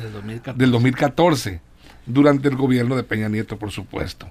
del 0.56 0.72
2014, 0.72 1.60
durante 2.07 2.47
el 2.47 2.55
gobierno 2.55 2.95
de 2.95 3.03
Peña 3.03 3.29
Nieto, 3.29 3.59
por 3.59 3.71
supuesto. 3.71 4.29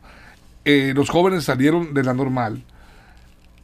Eh, 0.65 0.93
los 0.97 1.11
jóvenes 1.11 1.45
salieron 1.45 1.95
de 1.95 2.03
la 2.03 2.15
normal 2.15 2.65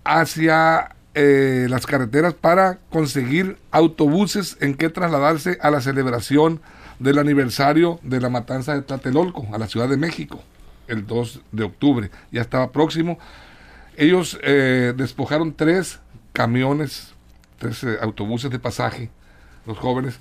hacia 0.05 0.95
eh, 1.15 1.67
las 1.69 1.87
carreteras 1.87 2.35
para 2.35 2.79
conseguir 2.91 3.57
autobuses 3.71 4.57
en 4.61 4.75
que 4.75 4.89
trasladarse 4.89 5.59
a 5.61 5.71
la 5.71 5.81
celebración 5.81 6.61
del 6.99 7.19
aniversario 7.19 7.99
de 8.03 8.21
la 8.21 8.29
matanza 8.29 8.75
de 8.75 8.83
Tlatelolco, 8.83 9.49
a 9.53 9.59
la 9.59 9.67
Ciudad 9.67 9.89
de 9.89 9.97
México, 9.97 10.43
el 10.87 11.07
2 11.07 11.41
de 11.51 11.65
octubre. 11.65 12.11
Ya 12.31 12.41
estaba 12.41 12.71
próximo. 12.71 13.19
Ellos 13.97 14.39
eh, 14.43 14.95
despojaron 14.97 15.55
tres 15.55 15.99
camiones, 16.33 17.15
tres 17.59 17.85
autobuses 18.01 18.51
de 18.51 18.59
pasaje 18.59 19.11
los 19.67 19.79
jóvenes, 19.79 20.19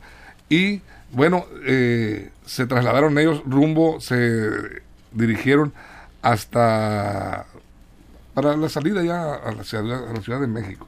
y 0.50 0.82
bueno, 1.12 1.46
eh, 1.66 2.30
se 2.46 2.66
trasladaron 2.68 3.18
ellos 3.18 3.44
rumbo, 3.46 4.00
se 4.00 4.50
dirigieron 5.12 5.74
hasta 6.22 7.46
para 8.34 8.56
la 8.56 8.70
salida 8.70 9.04
ya 9.04 9.34
a 9.36 9.52
la 9.52 9.64
ciudad, 9.64 10.10
a 10.10 10.14
la 10.14 10.22
ciudad 10.22 10.40
de 10.40 10.48
México. 10.48 10.88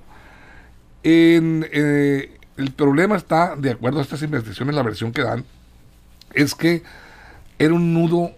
En, 1.03 1.67
eh, 1.71 2.37
el 2.55 2.71
problema 2.71 3.17
está, 3.17 3.55
de 3.55 3.71
acuerdo 3.71 3.99
a 3.99 4.03
estas 4.03 4.21
investigaciones, 4.21 4.75
la 4.75 4.83
versión 4.83 5.11
que 5.11 5.23
dan, 5.23 5.43
es 6.33 6.55
que 6.55 6.83
era 7.59 7.73
un 7.73 7.93
nudo 7.93 8.31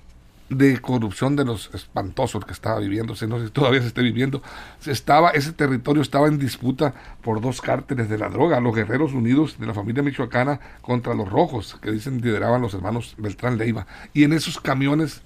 de 0.50 0.80
corrupción 0.80 1.36
de 1.36 1.44
los 1.44 1.74
espantosos 1.74 2.46
que 2.46 2.54
estaba 2.54 2.80
viviendo, 2.80 3.16
no 3.28 3.40
sé 3.40 3.46
si 3.46 3.52
todavía 3.52 3.82
se 3.82 3.88
esté 3.88 4.02
viviendo, 4.02 4.44
estaba, 4.86 5.32
ese 5.32 5.54
territorio 5.54 6.02
estaba 6.02 6.28
en 6.28 6.38
disputa 6.38 6.94
por 7.22 7.42
dos 7.42 7.62
cárteles 7.62 8.10
de 8.10 8.18
la 8.18 8.30
droga, 8.30 8.60
los 8.60 8.76
guerreros 8.76 9.14
unidos 9.14 9.58
de 9.60 9.66
la 9.66 9.74
familia 9.74 10.04
michoacana 10.04 10.60
contra 10.82 11.16
los 11.16 11.30
rojos, 11.30 11.78
que 11.82 11.92
dicen 11.92 12.22
lideraban 12.22 12.62
los 12.62 12.74
hermanos 12.74 13.16
Beltrán 13.18 13.58
Leiva. 13.58 13.88
Y 14.14 14.24
en 14.24 14.34
esos 14.34 14.60
camiones 14.60 15.24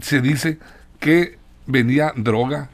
se 0.00 0.20
dice 0.20 0.58
que 0.98 1.38
venía 1.66 2.12
droga 2.16 2.70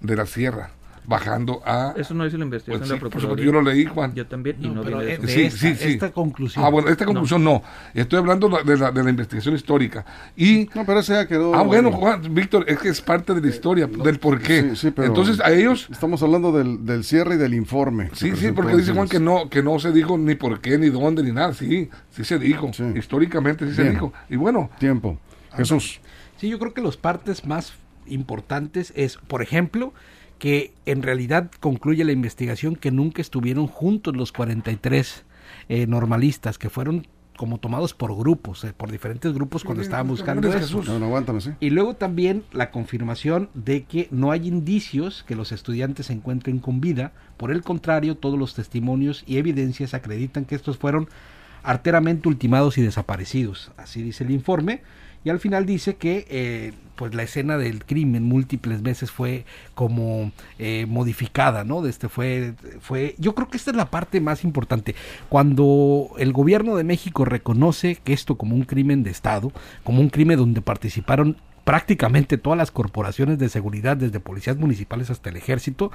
de 0.00 0.16
la 0.16 0.26
sierra 0.26 0.70
bajando 1.08 1.62
a... 1.64 1.94
Eso 1.96 2.12
no 2.12 2.24
dice 2.24 2.36
la 2.36 2.44
investigación 2.44 2.80
pues 2.80 2.88
de 2.90 2.94
la 2.96 3.00
Procuraduría. 3.00 3.44
Yo 3.46 3.52
lo 3.52 3.62
leí, 3.62 3.86
Juan. 3.86 4.14
Yo 4.14 4.26
también, 4.26 4.56
y 4.60 4.68
no, 4.68 4.82
pero 4.82 4.98
vi 4.98 5.06
de 5.06 5.14
eso. 5.14 5.26
Sí, 5.26 5.40
esta, 5.42 5.58
sí, 5.58 5.74
sí. 5.74 5.88
esta 5.92 6.12
conclusión. 6.12 6.64
Ah, 6.64 6.68
bueno, 6.68 6.88
esta 6.88 7.06
conclusión 7.06 7.42
no. 7.42 7.62
Estoy 7.94 8.18
hablando 8.18 8.48
de 8.48 8.76
la, 8.76 8.90
de 8.92 9.02
la 9.02 9.10
investigación 9.10 9.54
histórica. 9.54 10.04
Y... 10.36 10.68
No, 10.74 10.84
pero 10.84 11.00
ese 11.00 11.14
ya 11.14 11.26
quedó... 11.26 11.54
Ah, 11.54 11.62
bueno, 11.62 11.90
Juan, 11.90 12.22
Víctor, 12.34 12.66
es 12.68 12.78
que 12.78 12.90
es 12.90 13.00
parte 13.00 13.34
de 13.34 13.40
la 13.40 13.48
historia, 13.48 13.86
del 13.86 14.18
por 14.18 14.38
qué. 14.40 14.70
Sí, 14.70 14.76
sí, 14.76 14.90
pero 14.90 15.08
Entonces, 15.08 15.40
a 15.40 15.50
ellos... 15.50 15.88
Estamos 15.90 16.22
hablando 16.22 16.52
del, 16.52 16.84
del 16.84 17.02
cierre 17.04 17.36
y 17.36 17.38
del 17.38 17.54
informe. 17.54 18.10
Sí, 18.12 18.26
sí, 18.26 18.30
presentó 18.30 18.54
porque 18.56 18.76
dice 18.76 18.92
Juan 18.92 19.08
que 19.08 19.18
no, 19.18 19.48
que 19.48 19.62
no 19.62 19.78
se 19.78 19.92
dijo 19.92 20.18
ni 20.18 20.34
por 20.34 20.60
qué, 20.60 20.76
ni 20.76 20.90
dónde, 20.90 21.22
ni 21.22 21.32
nada. 21.32 21.54
Sí, 21.54 21.88
sí 22.10 22.24
se 22.24 22.38
dijo. 22.38 22.70
Sí. 22.74 22.84
Históricamente 22.96 23.66
sí 23.66 23.74
se 23.74 23.90
dijo. 23.90 24.12
Y 24.28 24.36
bueno, 24.36 24.70
Tiempo. 24.78 25.18
Jesús. 25.56 26.00
Sí, 26.36 26.48
yo 26.48 26.58
creo 26.58 26.74
que 26.74 26.82
los 26.82 26.96
partes 26.96 27.46
más 27.46 27.72
importantes 28.06 28.92
es, 28.94 29.16
por 29.16 29.42
ejemplo, 29.42 29.92
que 30.38 30.72
en 30.86 31.02
realidad 31.02 31.50
concluye 31.60 32.04
la 32.04 32.12
investigación 32.12 32.76
que 32.76 32.90
nunca 32.90 33.20
estuvieron 33.20 33.66
juntos 33.66 34.16
los 34.16 34.32
43 34.32 35.24
eh, 35.68 35.86
normalistas, 35.86 36.58
que 36.58 36.70
fueron 36.70 37.06
como 37.38 37.58
tomados 37.58 37.94
por 37.94 38.16
grupos, 38.16 38.64
eh, 38.64 38.74
por 38.76 38.90
diferentes 38.90 39.32
grupos 39.32 39.62
cuando 39.62 39.82
estaban 39.82 40.08
buscando 40.08 40.48
eso. 40.48 40.58
Jesús. 40.58 40.88
No, 40.88 40.98
no, 40.98 41.06
aguántame, 41.06 41.40
sí. 41.40 41.50
Y 41.60 41.70
luego 41.70 41.94
también 41.94 42.42
la 42.52 42.72
confirmación 42.72 43.48
de 43.54 43.84
que 43.84 44.08
no 44.10 44.32
hay 44.32 44.48
indicios 44.48 45.24
que 45.26 45.36
los 45.36 45.52
estudiantes 45.52 46.06
se 46.06 46.12
encuentren 46.12 46.58
con 46.58 46.80
vida. 46.80 47.12
Por 47.36 47.52
el 47.52 47.62
contrario, 47.62 48.16
todos 48.16 48.38
los 48.38 48.54
testimonios 48.54 49.22
y 49.26 49.38
evidencias 49.38 49.94
acreditan 49.94 50.44
que 50.46 50.56
estos 50.56 50.78
fueron 50.78 51.08
arteramente 51.62 52.28
ultimados 52.28 52.78
y 52.78 52.82
desaparecidos. 52.82 53.72
Así 53.76 54.02
dice 54.02 54.24
el 54.24 54.30
informe. 54.30 54.82
Y 55.24 55.30
al 55.30 55.40
final 55.40 55.66
dice 55.66 55.96
que 55.96 56.26
eh, 56.30 56.72
pues 56.98 57.14
la 57.14 57.22
escena 57.22 57.58
del 57.58 57.84
crimen 57.84 58.24
múltiples 58.24 58.82
veces 58.82 59.10
fue 59.10 59.44
como 59.74 60.32
eh, 60.58 60.86
modificada, 60.88 61.64
¿no? 61.64 61.84
Este 61.86 62.08
fue, 62.08 62.54
fue, 62.80 63.14
yo 63.18 63.34
creo 63.34 63.48
que 63.48 63.56
esta 63.56 63.70
es 63.70 63.76
la 63.76 63.90
parte 63.90 64.20
más 64.20 64.44
importante. 64.44 64.94
Cuando 65.28 66.10
el 66.18 66.32
gobierno 66.32 66.76
de 66.76 66.84
México 66.84 67.24
reconoce 67.24 67.96
que 68.02 68.12
esto 68.12 68.36
como 68.36 68.54
un 68.54 68.62
crimen 68.62 69.02
de 69.02 69.10
Estado, 69.10 69.52
como 69.84 70.00
un 70.00 70.08
crimen 70.08 70.38
donde 70.38 70.60
participaron 70.60 71.36
prácticamente 71.68 72.38
todas 72.38 72.56
las 72.56 72.70
corporaciones 72.70 73.38
de 73.38 73.50
seguridad, 73.50 73.94
desde 73.94 74.20
policías 74.20 74.56
municipales 74.56 75.10
hasta 75.10 75.28
el 75.28 75.36
ejército, 75.36 75.92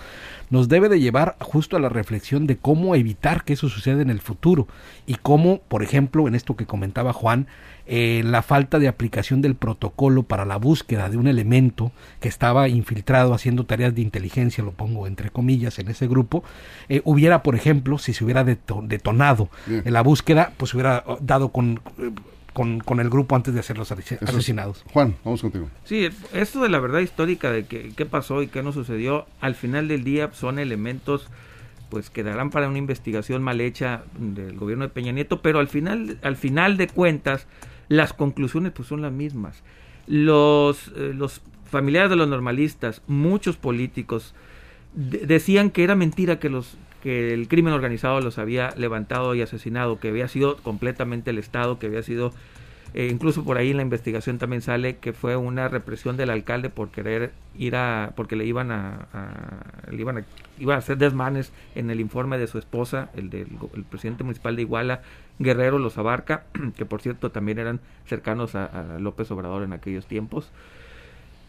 nos 0.51 0.69
debe 0.69 0.87
de 0.87 0.99
llevar 0.99 1.35
justo 1.39 1.75
a 1.75 1.79
la 1.79 1.89
reflexión 1.89 2.45
de 2.45 2.57
cómo 2.57 2.93
evitar 2.93 3.43
que 3.43 3.53
eso 3.53 3.69
suceda 3.69 4.03
en 4.03 4.11
el 4.11 4.21
futuro. 4.21 4.67
Y 5.07 5.15
cómo, 5.15 5.61
por 5.67 5.81
ejemplo, 5.81 6.27
en 6.27 6.35
esto 6.35 6.55
que 6.55 6.67
comentaba 6.67 7.11
Juan, 7.11 7.47
eh, 7.87 8.21
la 8.23 8.43
falta 8.43 8.77
de 8.77 8.87
aplicación 8.87 9.41
del 9.41 9.55
protocolo 9.55 10.21
para 10.21 10.45
la 10.45 10.57
búsqueda 10.57 11.09
de 11.09 11.17
un 11.17 11.25
elemento 11.25 11.91
que 12.19 12.29
estaba 12.29 12.67
infiltrado 12.67 13.33
haciendo 13.33 13.65
tareas 13.65 13.95
de 13.95 14.03
inteligencia, 14.03 14.63
lo 14.63 14.73
pongo 14.73 15.07
entre 15.07 15.31
comillas, 15.31 15.79
en 15.79 15.87
ese 15.89 16.07
grupo, 16.07 16.43
eh, 16.87 17.01
hubiera, 17.03 17.41
por 17.41 17.55
ejemplo, 17.55 17.97
si 17.97 18.13
se 18.13 18.23
hubiera 18.23 18.45
deto- 18.45 18.85
detonado 18.87 19.49
en 19.67 19.91
la 19.91 20.03
búsqueda, 20.03 20.53
pues 20.55 20.71
hubiera 20.75 21.03
oh, 21.07 21.17
dado 21.19 21.49
con, 21.49 21.81
eh, 21.97 22.11
con, 22.53 22.79
con 22.79 22.99
el 22.99 23.09
grupo 23.09 23.35
antes 23.35 23.53
de 23.53 23.63
ser 23.63 23.77
los 23.77 23.91
ase- 23.91 24.15
Eso 24.15 24.23
es- 24.25 24.29
asesinados. 24.29 24.83
Juan, 24.93 25.15
vamos 25.23 25.41
contigo. 25.41 25.69
Sí, 25.85 26.07
esto 26.33 26.61
de 26.61 26.69
la 26.69 26.79
verdad 26.79 26.99
histórica 26.99 27.51
de 27.51 27.65
que, 27.65 27.91
qué 27.95 28.05
pasó 28.05 28.41
y 28.43 28.47
qué 28.47 28.61
no 28.63 28.71
sucedió, 28.71 29.25
al 29.41 29.55
final 29.55 29.87
del 29.87 30.03
día 30.03 30.29
son 30.33 30.59
elementos 30.59 31.27
pues 31.89 32.09
que 32.09 32.23
darán 32.23 32.49
para 32.49 32.67
una 32.69 32.77
investigación 32.79 33.43
mal 33.43 33.61
hecha 33.61 34.03
del 34.17 34.57
gobierno 34.57 34.83
de 34.85 34.89
Peña 34.89 35.11
Nieto, 35.11 35.41
pero 35.43 35.59
al 35.59 35.67
final, 35.67 36.17
al 36.23 36.35
final 36.37 36.75
de 36.77 36.87
cuentas, 36.87 37.45
las 37.87 38.13
conclusiones 38.13 38.71
pues 38.71 38.87
son 38.87 39.01
las 39.03 39.11
mismas. 39.11 39.61
Los, 40.07 40.91
eh, 40.95 41.13
los 41.15 41.41
familiares 41.69 42.09
de 42.09 42.15
los 42.15 42.27
normalistas, 42.27 43.01
muchos 43.07 43.57
políticos, 43.57 44.33
de- 44.95 45.25
decían 45.25 45.69
que 45.71 45.83
era 45.83 45.95
mentira 45.95 46.39
que 46.39 46.49
los 46.49 46.77
que 47.03 47.33
el 47.33 47.49
crimen 47.49 47.73
organizado 47.73 48.21
los 48.21 48.37
había 48.37 48.73
levantado 48.77 49.35
y 49.35 49.41
asesinado, 49.41 49.99
que 49.99 50.07
había 50.07 50.29
sido 50.29 50.55
completamente 50.55 51.31
el 51.31 51.37
Estado, 51.37 51.77
que 51.77 51.87
había 51.87 52.01
sido 52.01 52.31
eh, 52.93 53.09
incluso 53.11 53.43
por 53.43 53.57
ahí 53.57 53.71
en 53.71 53.77
la 53.77 53.83
investigación 53.83 54.37
también 54.37 54.61
sale 54.61 54.95
que 54.95 55.11
fue 55.11 55.35
una 55.35 55.67
represión 55.67 56.15
del 56.15 56.29
alcalde 56.29 56.69
por 56.69 56.91
querer 56.91 57.33
ir 57.57 57.75
a 57.75 58.13
porque 58.15 58.37
le 58.37 58.45
iban 58.45 58.71
a, 58.71 59.07
le 59.91 59.99
iban 59.99 60.19
a 60.19 60.23
iban 60.59 60.75
a 60.75 60.79
hacer 60.79 60.97
desmanes 60.97 61.51
en 61.75 61.89
el 61.89 61.99
informe 61.99 62.37
de 62.37 62.47
su 62.47 62.57
esposa 62.57 63.09
el 63.17 63.29
del 63.29 63.47
presidente 63.89 64.23
municipal 64.23 64.55
de 64.55 64.61
Iguala 64.61 65.01
Guerrero 65.39 65.79
los 65.79 65.97
abarca 65.97 66.45
que 66.77 66.85
por 66.85 67.01
cierto 67.01 67.31
también 67.31 67.59
eran 67.59 67.81
cercanos 68.05 68.55
a, 68.55 68.95
a 68.95 68.99
López 68.99 69.29
Obrador 69.31 69.63
en 69.63 69.73
aquellos 69.73 70.05
tiempos. 70.05 70.51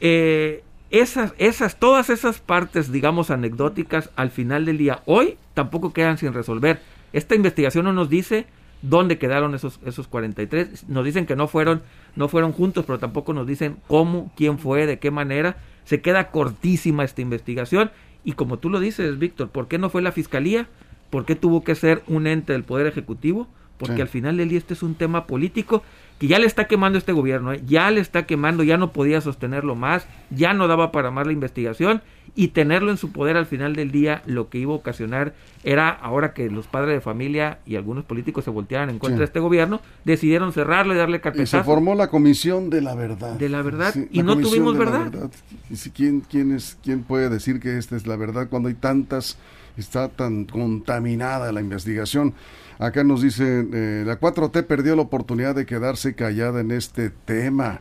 Eh, 0.01 0.65
esas, 0.91 1.35
esas, 1.39 1.77
todas 1.81 2.09
esas 2.09 2.39
partes, 2.39 2.93
digamos, 2.93 3.31
anecdóticas, 3.31 4.11
al 4.15 4.31
final 4.31 4.65
del 4.65 4.79
día, 4.79 5.01
hoy 5.07 5.37
tampoco 5.55 5.93
quedan 5.93 6.19
sin 6.19 6.33
resolver. 6.33 6.81
Esta 7.13 7.35
investigación 7.35 7.85
no 7.85 7.93
nos 7.93 8.09
dice 8.11 8.47
dónde 8.83 9.19
quedaron 9.19 9.55
esos, 9.55 9.81
esos 9.87 10.09
43. 10.09 10.89
Nos 10.89 11.05
dicen 11.05 11.27
que 11.27 11.37
no 11.37 11.49
fueron, 11.49 11.83
no 12.17 12.29
fueron 12.29 12.53
juntos, 12.53 12.85
pero 12.87 12.99
tampoco 12.99 13.33
nos 13.33 13.47
dicen 13.47 13.77
cómo, 13.87 14.31
quién 14.37 14.59
fue, 14.59 14.87
de 14.87 14.99
qué 14.99 15.11
manera. 15.11 15.57
Se 15.85 16.01
queda 16.01 16.31
cortísima 16.31 17.05
esta 17.05 17.23
investigación. 17.23 17.91
Y 18.25 18.33
como 18.33 18.59
tú 18.59 18.69
lo 18.71 18.81
dices, 18.81 19.19
Víctor, 19.19 19.49
¿por 19.51 19.69
qué 19.69 19.79
no 19.79 19.91
fue 19.91 20.03
la 20.03 20.13
fiscalía? 20.13 20.69
¿Por 21.11 21.25
qué 21.25 21.37
tuvo 21.37 21.63
que 21.63 21.75
ser 21.75 22.03
un 22.09 22.27
ente 22.27 22.53
del 22.53 22.65
Poder 22.65 22.87
Ejecutivo? 22.87 23.47
Porque 23.79 23.97
Sí. 23.97 24.01
al 24.03 24.09
final 24.09 24.37
del 24.37 24.49
día 24.49 24.59
este 24.59 24.75
es 24.75 24.83
un 24.83 24.95
tema 24.95 25.27
político 25.27 25.83
que 26.19 26.27
ya 26.29 26.39
le 26.39 26.47
está 26.47 26.67
quemando 26.67 26.97
este 26.99 27.13
gobierno, 27.13 27.53
¿eh? 27.53 27.63
ya 27.67 27.91
le 27.91 28.01
está 28.01 28.25
quemando, 28.27 28.63
ya 28.63 28.77
no 28.77 28.93
podía 28.93 29.21
sostenerlo 29.21 29.75
más, 29.75 30.07
ya 30.31 30.53
no 30.55 30.69
daba 30.69 30.93
para 30.93 31.11
más 31.11 31.27
la 31.27 31.33
investigación 31.33 32.03
y 32.37 32.49
tenerlo 32.49 32.91
en 32.91 32.97
su 32.97 33.13
poder 33.13 33.37
al 33.37 33.47
final 33.47 33.77
del 33.77 33.91
día 33.93 34.23
lo 34.27 34.49
que 34.49 34.59
iba 34.59 34.73
a 34.73 34.77
ocasionar 34.77 35.35
era 35.63 35.89
ahora 35.91 36.33
que 36.33 36.51
los 36.51 36.67
padres 36.67 36.95
de 36.95 37.01
familia 37.01 37.59
y 37.67 37.77
algunos 37.77 38.05
políticos 38.05 38.45
se 38.45 38.51
voltearan 38.51 38.91
en 38.91 38.99
contra 38.99 39.17
Sí. 39.17 39.19
de 39.21 39.25
este 39.27 39.41
gobierno, 39.41 39.81
decidieron 40.05 40.53
cerrarlo 40.53 40.95
y 40.95 40.97
darle 40.97 41.17
Y 41.17 41.19
se 41.19 41.23
carpetazo. 41.23 41.65
formó 41.65 41.95
la 41.95 42.09
comisión 42.09 42.71
de 42.71 42.81
la 42.81 42.95
verdad. 42.95 43.35
De 43.39 43.49
la 43.49 43.63
verdad, 43.63 43.95
y 44.11 44.19
la 44.19 44.23
no 44.25 44.39
tuvimos 44.39 44.75
la 44.77 44.79
verdad. 44.85 45.31
Y 45.71 45.77
si, 45.77 45.91
¿quién, 45.91 46.21
quién, 46.21 46.53
es, 46.53 46.77
¿Quién 46.83 47.03
puede 47.03 47.29
decir 47.29 47.61
que 47.61 47.77
esta 47.79 47.97
es 47.97 48.07
la 48.07 48.17
verdad 48.17 48.49
cuando 48.49 48.69
hay 48.69 48.75
tantas, 48.75 49.37
está 49.81 50.09
tan 50.09 50.45
contaminada 50.45 51.53
la 51.53 51.61
investigación? 51.61 52.35
Acá 52.79 53.05
nos 53.05 53.23
dice, 53.23 53.67
eh, 53.73 54.05
la 54.07 54.19
4T 54.19 54.67
perdió 54.67 54.97
la 54.97 55.03
oportunidad 55.03 55.55
de 55.55 55.67
quedarse 55.67 56.15
callada 56.15 56.61
en 56.61 56.71
este 56.71 57.11
tema. 57.11 57.81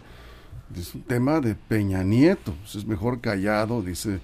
Es 0.76 0.96
un 0.96 1.04
tema 1.04 1.40
de 1.40 1.56
Peña 1.56 2.04
Nieto. 2.04 2.54
pues 2.62 2.76
Es 2.76 2.86
mejor 2.86 3.22
callado, 3.22 3.82
dice 3.82 4.20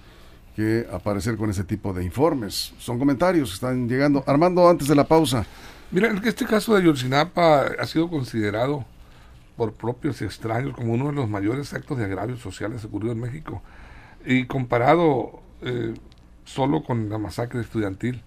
que 0.56 0.86
aparecer 0.92 1.36
con 1.36 1.50
ese 1.50 1.64
tipo 1.64 1.92
de 1.92 2.04
informes. 2.04 2.72
Son 2.78 2.98
comentarios 2.98 3.50
que 3.50 3.54
están 3.54 3.88
llegando. 3.88 4.24
Armando, 4.26 4.68
antes 4.68 4.88
de 4.88 4.94
la 4.94 5.04
pausa. 5.04 5.46
Mira, 5.90 6.12
este 6.24 6.46
caso 6.46 6.74
de 6.74 6.82
Ayotzinapa 6.82 7.66
ha 7.78 7.86
sido 7.86 8.08
considerado 8.08 8.84
por 9.56 9.74
propios 9.74 10.22
y 10.22 10.24
extraños 10.24 10.74
como 10.74 10.94
uno 10.94 11.08
de 11.08 11.12
los 11.12 11.28
mayores 11.28 11.74
actos 11.74 11.98
de 11.98 12.04
agravios 12.04 12.40
sociales 12.40 12.84
ocurridos 12.84 13.16
en 13.16 13.22
México. 13.22 13.62
Y 14.24 14.46
comparado 14.46 15.42
eh, 15.62 15.94
solo 16.44 16.82
con 16.82 17.08
la 17.08 17.18
masacre 17.18 17.60
estudiantil 17.60 18.22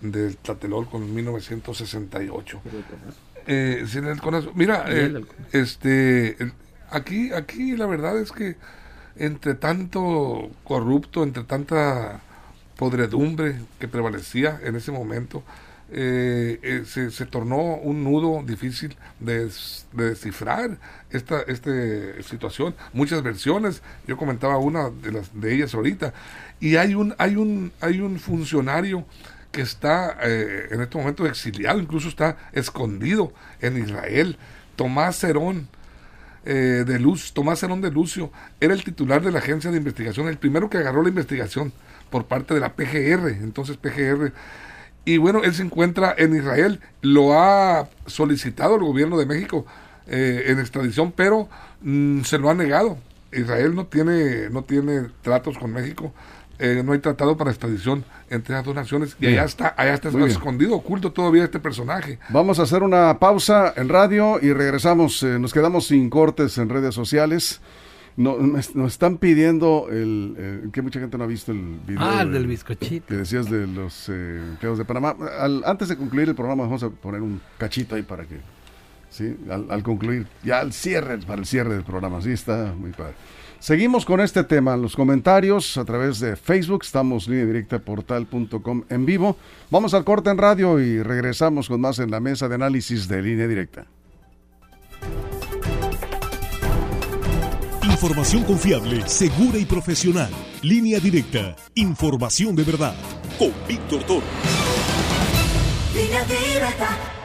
del 0.00 0.36
Tlatelolco 0.36 0.96
en 0.98 1.14
1968. 1.14 2.60
Eh, 3.46 3.84
mira, 4.54 4.84
eh, 4.88 5.24
este, 5.52 6.36
aquí, 6.90 7.32
aquí 7.32 7.76
la 7.76 7.86
verdad 7.86 8.18
es 8.18 8.32
que 8.32 8.56
entre 9.16 9.54
tanto 9.54 10.50
corrupto, 10.64 11.22
entre 11.22 11.44
tanta 11.44 12.20
podredumbre 12.76 13.56
que 13.78 13.88
prevalecía 13.88 14.60
en 14.62 14.76
ese 14.76 14.90
momento, 14.90 15.42
eh, 15.94 16.58
eh, 16.62 16.84
se, 16.86 17.10
se, 17.10 17.26
tornó 17.26 17.74
un 17.76 18.02
nudo 18.02 18.42
difícil 18.42 18.96
de, 19.20 19.50
descifrar 19.92 20.78
esta, 21.10 21.42
esta 21.42 21.70
situación. 22.22 22.74
Muchas 22.94 23.22
versiones, 23.22 23.82
yo 24.06 24.16
comentaba 24.16 24.56
una 24.56 24.88
de, 24.88 25.12
las, 25.12 25.38
de 25.38 25.54
ellas 25.54 25.74
ahorita, 25.74 26.14
y 26.62 26.76
hay 26.76 26.94
un, 26.94 27.14
hay 27.18 27.36
un, 27.36 27.72
hay 27.80 28.00
un 28.00 28.18
funcionario 28.18 29.04
que 29.50 29.60
está 29.60 30.16
eh, 30.22 30.68
en 30.70 30.80
este 30.80 30.96
momento 30.96 31.26
exiliado, 31.26 31.78
incluso 31.78 32.08
está 32.08 32.38
escondido 32.52 33.34
en 33.60 33.76
Israel, 33.76 34.38
Tomás 34.76 35.18
Cerón. 35.18 35.68
de 36.44 36.98
Luz, 36.98 37.32
Tomás 37.34 37.60
Cerón 37.60 37.80
de 37.82 37.90
Lucio, 37.90 38.32
era 38.60 38.74
el 38.74 38.82
titular 38.82 39.22
de 39.22 39.30
la 39.30 39.38
agencia 39.38 39.70
de 39.70 39.76
investigación, 39.76 40.26
el 40.26 40.38
primero 40.38 40.68
que 40.68 40.78
agarró 40.78 41.02
la 41.02 41.08
investigación 41.10 41.72
por 42.10 42.24
parte 42.24 42.54
de 42.54 42.60
la 42.60 42.74
PGR, 42.74 43.28
entonces 43.28 43.76
PGR 43.76 44.32
y 45.04 45.16
bueno, 45.16 45.42
él 45.42 45.52
se 45.52 45.62
encuentra 45.62 46.14
en 46.16 46.36
Israel, 46.36 46.80
lo 47.00 47.38
ha 47.38 47.88
solicitado 48.06 48.76
el 48.76 48.82
gobierno 48.82 49.18
de 49.18 49.26
México 49.26 49.66
eh, 50.06 50.44
en 50.46 50.60
extradición, 50.60 51.12
pero 51.12 51.48
mm, 51.80 52.22
se 52.22 52.38
lo 52.38 52.50
ha 52.50 52.54
negado. 52.54 52.98
Israel 53.32 53.74
no 53.74 53.86
tiene, 53.86 54.48
no 54.50 54.62
tiene 54.62 55.08
tratos 55.22 55.58
con 55.58 55.72
México, 55.72 56.12
eh, 56.62 56.82
no 56.84 56.92
hay 56.92 57.00
tratado 57.00 57.36
para 57.36 57.50
extradición 57.50 58.04
entre 58.30 58.54
las 58.54 58.64
dos 58.64 58.72
naciones 58.72 59.16
y 59.18 59.26
allá 59.26 59.44
está, 59.44 59.74
allá 59.76 59.94
está 59.94 60.10
escondido, 60.26 60.76
oculto 60.76 61.10
todavía 61.10 61.42
este 61.42 61.58
personaje. 61.58 62.20
Vamos 62.28 62.60
a 62.60 62.62
hacer 62.62 62.84
una 62.84 63.18
pausa 63.18 63.74
en 63.76 63.88
radio 63.88 64.38
y 64.40 64.52
regresamos. 64.52 65.24
Eh, 65.24 65.40
nos 65.40 65.52
quedamos 65.52 65.88
sin 65.88 66.08
cortes 66.08 66.58
en 66.58 66.68
redes 66.68 66.94
sociales. 66.94 67.60
No, 68.16 68.36
nos 68.38 68.92
están 68.92 69.16
pidiendo 69.16 69.88
el, 69.90 70.70
que 70.72 70.82
mucha 70.82 71.00
gente 71.00 71.18
no 71.18 71.24
ha 71.24 71.26
visto 71.26 71.50
el 71.50 71.80
video. 71.84 72.00
Ah, 72.00 72.24
del 72.24 72.46
bizcochito. 72.46 73.06
Que 73.08 73.16
decías 73.16 73.50
de 73.50 73.66
los 73.66 74.08
eh, 74.08 74.38
empleados 74.50 74.78
de 74.78 74.84
Panamá. 74.84 75.16
antes 75.64 75.88
de 75.88 75.96
concluir 75.96 76.28
el 76.28 76.36
programa 76.36 76.62
vamos 76.62 76.84
a 76.84 76.90
poner 76.90 77.22
un 77.22 77.40
cachito 77.58 77.96
ahí 77.96 78.02
para 78.02 78.24
que, 78.24 78.36
sí, 79.10 79.36
al, 79.50 79.82
concluir, 79.82 80.28
ya 80.44 80.60
al 80.60 80.72
cierre, 80.72 81.18
para 81.18 81.40
el 81.40 81.46
cierre 81.46 81.74
del 81.74 81.82
programa, 81.82 82.20
sí, 82.20 82.30
está 82.30 82.72
muy 82.78 82.92
padre. 82.92 83.14
Seguimos 83.62 84.04
con 84.04 84.20
este 84.20 84.42
tema, 84.42 84.76
los 84.76 84.96
comentarios 84.96 85.76
a 85.78 85.84
través 85.84 86.18
de 86.18 86.34
Facebook, 86.34 86.80
estamos 86.82 87.28
línea 87.28 87.46
directa 87.46 87.78
portal.com 87.78 88.82
en 88.88 89.06
vivo. 89.06 89.36
Vamos 89.70 89.94
al 89.94 90.02
corte 90.02 90.30
en 90.30 90.38
radio 90.38 90.80
y 90.80 91.00
regresamos 91.00 91.68
con 91.68 91.80
más 91.80 92.00
en 92.00 92.10
la 92.10 92.18
mesa 92.18 92.48
de 92.48 92.56
análisis 92.56 93.06
de 93.06 93.22
línea 93.22 93.46
directa. 93.46 93.86
Información 97.84 98.42
confiable, 98.42 99.06
segura 99.06 99.58
y 99.58 99.64
profesional. 99.64 100.32
Línea 100.62 100.98
directa. 100.98 101.54
Información 101.76 102.56
de 102.56 102.64
verdad. 102.64 102.96
Con 103.38 103.52
Víctor 103.68 104.02
Toro. 104.02 104.26
Línea 105.94 106.24
directa. 106.24 107.21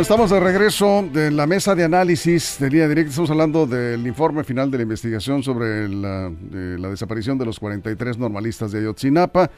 Estamos 0.00 0.30
de 0.30 0.40
regreso 0.40 1.08
de 1.12 1.30
la 1.30 1.46
mesa 1.46 1.74
de 1.74 1.84
análisis 1.84 2.56
de 2.58 2.68
línea 2.68 2.88
directa. 2.88 3.10
Estamos 3.10 3.30
hablando 3.30 3.66
del 3.66 4.04
informe 4.06 4.42
final 4.42 4.70
de 4.70 4.78
la 4.78 4.82
investigación 4.82 5.42
sobre 5.42 5.88
la, 5.88 6.30
desaparición 6.90 7.38
de 7.38 7.44
los 7.44 7.60
43 7.60 8.18
normalistas 8.18 8.72
de 8.72 8.80
Ayotzinapa 8.80 9.50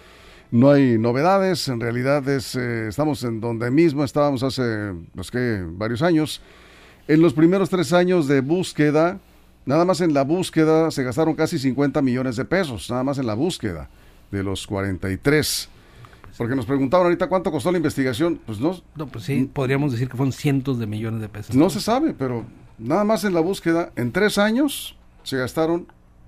no 0.50 0.70
hay 0.70 0.96
novedades, 0.96 1.66
en 1.68 1.80
realidad 1.80 2.28
es, 2.28 2.54
eh, 2.54 2.86
estamos 2.88 3.24
en 3.24 3.40
donde 3.40 3.70
mismo 3.70 4.04
estábamos 4.04 4.42
hace 4.42 4.92
pues, 5.14 5.30
que 5.30 5.64
varios 5.66 6.02
años. 6.02 6.40
En 7.08 7.20
los 7.20 7.34
primeros 7.34 7.68
tres 7.68 7.92
años 7.92 8.28
de 8.28 8.40
búsqueda, 8.40 9.18
nada 9.64 9.84
más 9.84 10.00
en 10.00 10.14
la 10.14 10.22
búsqueda 10.22 10.90
se 10.90 11.02
gastaron 11.02 11.34
casi 11.34 11.58
50 11.58 12.00
millones 12.02 12.36
de 12.36 12.44
pesos, 12.44 12.88
nada 12.90 13.02
más 13.02 13.18
en 13.18 13.26
la 13.26 13.34
búsqueda 13.34 13.88
de 14.30 14.44
los 14.44 14.66
43. 14.66 15.68
Porque 16.36 16.54
nos 16.54 16.66
preguntaban 16.66 17.06
ahorita 17.06 17.28
cuánto 17.28 17.50
costó 17.50 17.70
la 17.72 17.78
investigación. 17.78 18.40
Pues 18.44 18.60
no. 18.60 18.80
No, 18.94 19.06
pues 19.06 19.24
sí, 19.24 19.50
podríamos 19.52 19.92
decir 19.92 20.08
que 20.08 20.16
fueron 20.16 20.32
cientos 20.32 20.78
de 20.78 20.86
millones 20.86 21.20
de 21.20 21.28
pesos. 21.28 21.56
No 21.56 21.70
se 21.70 21.80
sabe, 21.80 22.14
pero 22.14 22.44
nada 22.78 23.04
más 23.04 23.24
en 23.24 23.34
la 23.34 23.40
búsqueda, 23.40 23.92
en 23.96 24.12
tres 24.12 24.38
años 24.38 24.96
se 25.22 25.38
gastaron 25.38 25.86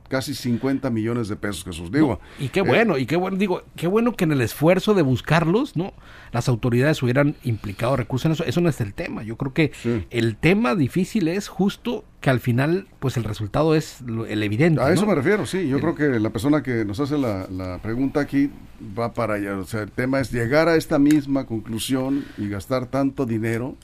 casi 0.09 0.35
50 0.35 0.91
millones 0.91 1.29
de 1.29 1.37
pesos, 1.37 1.65
Jesús. 1.65 1.91
Digo. 1.93 2.21
y 2.39 2.49
qué 2.49 2.63
bueno, 2.63 2.99
y 2.99 3.07
qué 3.07 3.17
bueno, 3.17 3.37
digo, 3.37 3.63
qué 3.77 3.87
bueno 3.87 4.15
que 4.15 4.25
en 4.25 4.33
el 4.33 4.41
esfuerzo 4.41 4.95
de 4.95 5.03
buscarlos, 5.03 5.77
¿no? 5.77 5.93
Las 6.33 6.49
autoridades 6.49 7.03
hubieran 7.03 7.37
implicado 7.45 7.97
recursos 7.97 8.27
en 8.27 8.33
eso. 8.33 8.45
Eso 8.45 8.61
no 8.61 8.69
es 8.69 8.81
el 8.81 8.95
tema. 8.95 9.23
Yo 9.23 9.37
creo 9.37 9.53
que 9.53 9.73
el 10.11 10.37
tema 10.37 10.75
difícil 10.75 11.29
es 11.29 11.49
justo 11.49 12.05
que 12.21 12.31
al 12.31 12.41
final, 12.41 12.89
pues 12.99 13.17
el 13.17 13.25
resultado 13.25 13.75
es 13.75 13.99
el 14.29 14.43
evidente. 14.43 14.81
A 14.83 14.93
eso 14.93 15.07
me 15.07 15.15
refiero, 15.15 15.47
sí. 15.47 15.69
Yo 15.69 15.81
creo 15.81 15.95
que 15.95 16.19
la 16.19 16.31
persona 16.31 16.63
que 16.63 16.85
nos 16.85 16.99
hace 17.01 17.17
la, 17.17 17.47
la 17.51 17.79
pregunta 17.79 18.21
aquí 18.21 18.51
va 18.99 19.13
para 19.13 19.35
allá. 19.35 19.57
O 19.59 19.65
sea, 19.65 19.83
el 19.83 19.91
tema 19.91 20.21
es 20.21 20.33
llegar 20.33 20.69
a 20.69 20.77
esta 20.77 20.99
misma 20.99 21.47
conclusión 21.47 22.25
y 22.37 22.49
gastar 22.49 22.87
tanto 22.87 23.25
dinero 23.25 23.77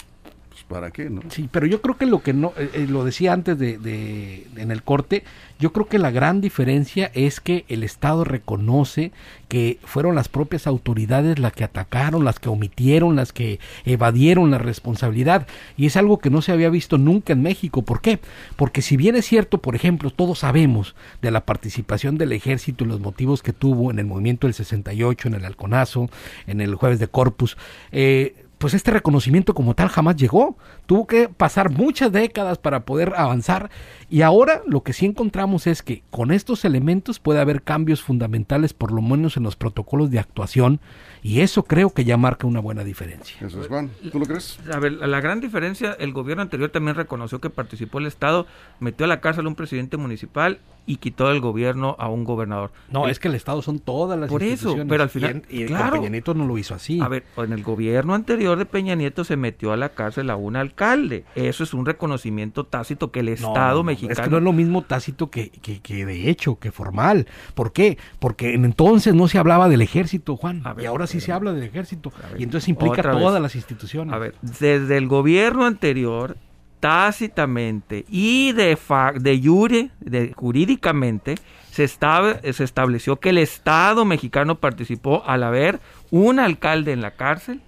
¿para 0.75 0.91
qué? 0.91 1.09
Sí, 1.29 1.49
pero 1.53 1.67
yo 1.67 1.81
creo 1.81 1.97
que 1.97 2.05
lo 2.05 2.21
que 2.21 2.33
no, 2.33 2.53
eh, 2.57 2.69
eh, 2.75 2.87
lo 2.89 3.05
decía 3.05 3.33
antes 3.33 3.57
de, 3.57 3.79
de, 3.79 4.45
en 4.57 4.73
el 4.73 4.83
corte, 4.83 5.23
yo 5.61 5.73
creo 5.73 5.87
que 5.87 6.01
la 6.01 6.11
gran 6.11 6.41
diferencia 6.41 7.13
es 7.15 7.39
que 7.39 7.65
el 7.69 7.85
Estado 7.85 8.25
reconoce 8.25 9.13
que 9.47 9.79
fueron 9.85 10.17
las 10.17 10.29
propias 10.29 10.67
autoridades 10.67 11.39
las 11.39 11.53
que 11.53 11.63
atacaron, 11.63 12.25
las 12.25 12.41
que 12.41 12.49
omitieron, 12.49 13.15
las 13.15 13.33
que 13.33 13.61
evadieron 13.85 14.51
la 14.51 14.59
responsabilidad, 14.59 15.47
y 15.77 15.87
es 15.87 15.97
algo 15.97 16.19
que 16.19 16.29
no 16.29 16.43
se 16.43 16.51
había 16.51 16.71
visto 16.71 16.99
nunca 16.99 17.35
en 17.35 17.43
México. 17.43 17.83
¿Por 17.83 18.01
qué? 18.01 18.19
Porque 18.57 18.83
si 18.83 18.97
bien 18.97 19.15
es 19.15 19.27
cierto, 19.27 19.59
por 19.59 19.77
ejemplo, 19.77 20.11
todos 20.11 20.41
sabemos 20.41 20.97
de 21.23 21.31
la 21.31 21.47
participación 21.47 22.19
del 22.19 22.33
ejército 22.33 22.83
y 22.83 22.89
los 22.89 22.99
motivos 22.99 23.45
que 23.45 23.53
tuvo 23.53 23.93
en 23.93 24.01
el 24.01 24.07
movimiento 24.07 24.49
del 24.49 24.55
68, 24.55 25.29
en 25.29 25.35
el 25.35 25.45
Halconazo, 25.45 26.11
en 26.49 26.61
el 26.61 26.75
jueves 26.75 26.99
de 26.99 27.07
Corpus, 27.07 27.57
eh, 27.93 28.44
pues 28.65 28.73
este 28.73 28.93
reconocimiento 28.93 29.53
como 29.53 29.75
tal 29.75 29.91
jamás 29.91 30.17
llegó. 30.17 30.57
Tuvo 30.87 31.07
que 31.07 31.29
pasar 31.29 31.69
muchas 31.69 32.11
décadas 32.11 32.57
para 32.57 32.87
poder 32.87 33.13
avanzar 33.15 33.69
y 34.09 34.23
ahora 34.23 34.63
lo 34.67 34.83
que 34.83 34.95
sí 34.95 35.05
encontramos 35.05 35.67
es 35.67 35.83
que 35.83 36.03
con 36.09 36.31
estos 36.31 36.65
elementos 36.65 37.19
puede 37.19 37.41
haber 37.41 37.61
cambios 37.61 38.01
fundamentales 38.01 38.73
por 38.73 38.91
lo 38.91 39.03
menos 39.03 39.37
en 39.37 39.43
los 39.43 39.55
protocolos 39.55 40.11
de 40.11 40.19
actuación 40.19 40.81
y 41.23 41.41
eso 41.41 41.65
creo 41.65 41.91
que 41.91 42.07
ya 42.07 42.17
marca 42.17 42.47
una 42.47 42.61
buena 42.61 42.85
diferencia. 42.85 43.37
Eso 43.47 43.61
es 43.61 43.69
Juan, 43.69 43.91
¿tú 44.11 44.19
lo 44.19 44.25
crees? 44.25 44.59
A 44.73 44.79
ver, 44.79 44.93
la 44.93 45.21
gran 45.21 45.41
diferencia, 45.41 45.95
el 45.99 46.15
gobierno 46.15 46.43
anterior 46.43 46.71
también 46.71 46.97
reconoció 46.97 47.43
que 47.43 47.51
participó 47.51 47.99
el 47.99 48.07
Estado, 48.07 48.47
metió 48.81 49.05
a 49.05 49.09
la 49.11 49.21
cárcel 49.21 49.45
a 49.45 49.49
un 49.49 49.57
presidente 49.57 49.99
municipal 49.99 50.59
y 50.87 50.97
quitó 50.97 51.29
del 51.29 51.41
gobierno 51.41 51.97
a 51.99 52.09
un 52.09 52.25
gobernador. 52.25 52.71
No, 52.91 53.09
es 53.09 53.19
que 53.19 53.29
el 53.29 53.35
Estado 53.35 53.63
son 53.63 53.79
todas 53.79 54.19
las 54.19 54.29
Por 54.29 54.43
eso, 54.43 54.77
pero 54.89 55.03
al 55.03 55.09
final... 55.09 55.43
Y, 55.49 55.65
Peña 55.65 56.09
Nieto 56.11 56.35
no 56.35 56.47
lo 56.47 56.59
hizo 56.59 56.75
así. 56.75 57.01
A 57.01 57.09
ver, 57.09 57.25
en 57.37 57.53
el 57.53 57.63
gobierno 57.63 58.15
anterior 58.15 58.54
de 58.57 58.67
Peña 58.67 58.95
Nieto 58.95 59.25
se 59.25 59.37
metió 59.37 59.73
a 59.73 59.77
la 59.77 59.91
cárcel 59.91 60.31
a 60.31 60.37
un 60.37 60.57
alcalde. 60.57 61.25
Eso 61.35 61.65
es 61.65 61.75
un 61.75 61.87
reconocimiento 61.87 62.65
tácito 62.65 63.11
que 63.11 63.21
el 63.21 63.29
Estado 63.29 63.83
mexicano... 63.85 64.13
Es 64.13 64.21
que 64.21 64.31
no 64.31 64.39
es 64.39 64.43
lo 64.43 64.53
mismo 64.53 64.83
tácito 64.83 65.31
que, 65.31 65.51
que, 65.51 65.81
que, 65.81 66.05
de 66.05 66.29
hecho, 66.29 66.59
que 66.59 66.73
formal. 66.73 67.27
¿Por 67.55 67.73
qué? 67.73 67.99
Porque 68.19 68.55
en 68.55 68.65
entonces 68.65 69.15
no 69.15 69.29
se 69.29 69.39
hablaba 69.39 69.69
del 69.69 69.83
ejército, 69.83 70.37
Juan. 70.37 70.63
y 70.81 70.85
ahora 70.85 71.07
sí 71.07 71.21
se 71.21 71.33
habla 71.33 71.53
del 71.53 71.63
ejército. 71.63 72.13
y 72.37 72.43
entonces 72.43 72.69
implica 72.69 73.03
todas 73.03 73.41
las 73.41 73.55
instituciones. 73.55 74.13
A 74.13 74.19
ver, 74.19 74.35
desde 74.43 74.97
el 74.97 75.07
gobierno 75.07 75.65
anterior 75.65 76.37
tácitamente 76.81 78.05
y 78.11 78.53
de, 78.53 78.77
de 79.21 79.41
jure, 79.43 79.91
de, 80.01 80.33
jurídicamente, 80.35 81.37
se, 81.71 81.89
se 81.89 82.65
estableció 82.65 83.17
que 83.21 83.31
el 83.31 83.39
Estado 83.39 84.05
mexicano 84.05 84.57
participó 84.57 85.23
al 85.25 85.45
haber 85.45 85.81
un 86.11 86.39
alcalde 86.39 86.93
en 86.93 87.01
la 87.01 87.13
cárcel, 87.13 87.63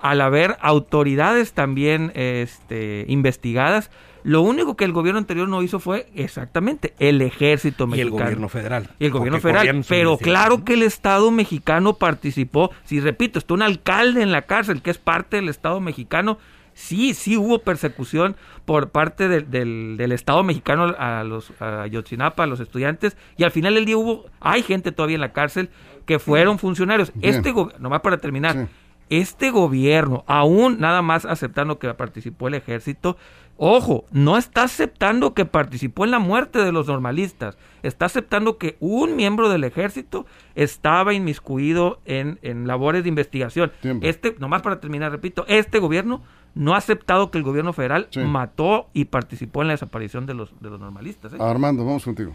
al 0.00 0.20
haber 0.20 0.56
autoridades 0.60 1.52
también 1.52 2.12
este, 2.14 3.04
investigadas. 3.08 3.90
Lo 4.24 4.42
único 4.42 4.76
que 4.76 4.84
el 4.84 4.92
gobierno 4.92 5.18
anterior 5.18 5.48
no 5.48 5.62
hizo 5.62 5.78
fue 5.78 6.08
exactamente 6.14 6.94
el 6.98 7.22
ejército 7.22 7.86
mexicano. 7.86 8.10
Y 8.10 8.18
el 8.18 8.24
gobierno 8.24 8.48
federal. 8.48 8.90
Y 8.98 9.04
el 9.06 9.10
gobierno 9.12 9.40
federal. 9.40 9.84
Pero 9.88 10.18
claro 10.18 10.64
que 10.64 10.74
el 10.74 10.82
Estado 10.82 11.30
mexicano 11.30 11.94
participó. 11.94 12.70
Si 12.84 13.00
repito, 13.00 13.38
está 13.38 13.54
un 13.54 13.62
alcalde 13.62 14.22
en 14.22 14.32
la 14.32 14.42
cárcel 14.42 14.82
que 14.82 14.90
es 14.90 14.98
parte 14.98 15.36
del 15.36 15.48
Estado 15.48 15.80
mexicano 15.80 16.38
sí, 16.78 17.12
sí 17.12 17.36
hubo 17.36 17.58
persecución 17.58 18.36
por 18.64 18.90
parte 18.90 19.28
del, 19.28 19.96
del, 19.96 20.12
Estado 20.12 20.44
mexicano 20.44 20.94
a 20.96 21.24
los 21.24 21.52
a 21.60 21.86
Yotzinapa, 21.88 22.44
a 22.44 22.46
los 22.46 22.60
estudiantes, 22.60 23.16
y 23.36 23.42
al 23.42 23.50
final 23.50 23.74
del 23.74 23.84
día 23.84 23.96
hubo, 23.96 24.26
hay 24.40 24.62
gente 24.62 24.92
todavía 24.92 25.16
en 25.16 25.22
la 25.22 25.32
cárcel 25.32 25.70
que 26.06 26.18
fueron 26.18 26.58
funcionarios. 26.58 27.12
Este 27.20 27.52
nomás 27.78 28.00
para 28.00 28.18
terminar, 28.18 28.68
este 29.10 29.50
gobierno, 29.50 30.24
aún 30.26 30.78
nada 30.80 31.02
más 31.02 31.24
aceptando 31.24 31.78
que 31.78 31.92
participó 31.94 32.48
el 32.48 32.54
ejército, 32.54 33.16
Ojo, 33.60 34.04
no 34.12 34.38
está 34.38 34.62
aceptando 34.62 35.34
que 35.34 35.44
participó 35.44 36.04
en 36.04 36.12
la 36.12 36.20
muerte 36.20 36.60
de 36.60 36.70
los 36.70 36.86
normalistas, 36.86 37.58
está 37.82 38.06
aceptando 38.06 38.56
que 38.56 38.76
un 38.78 39.16
miembro 39.16 39.48
del 39.48 39.64
ejército 39.64 40.26
estaba 40.54 41.12
inmiscuido 41.12 41.98
en, 42.04 42.38
en 42.42 42.68
labores 42.68 43.02
de 43.02 43.08
investigación. 43.08 43.72
Este, 44.00 44.36
nomás 44.38 44.62
para 44.62 44.78
terminar, 44.78 45.10
repito, 45.10 45.44
este 45.48 45.80
gobierno 45.80 46.22
no 46.54 46.74
ha 46.74 46.78
aceptado 46.78 47.32
que 47.32 47.38
el 47.38 47.44
gobierno 47.44 47.72
federal 47.72 48.08
mató 48.26 48.86
y 48.92 49.06
participó 49.06 49.62
en 49.62 49.68
la 49.68 49.74
desaparición 49.74 50.24
de 50.24 50.34
los, 50.34 50.52
de 50.60 50.70
los 50.70 50.78
normalistas. 50.78 51.32
¿eh? 51.32 51.36
Armando, 51.40 51.84
vamos 51.84 52.04
contigo. 52.04 52.32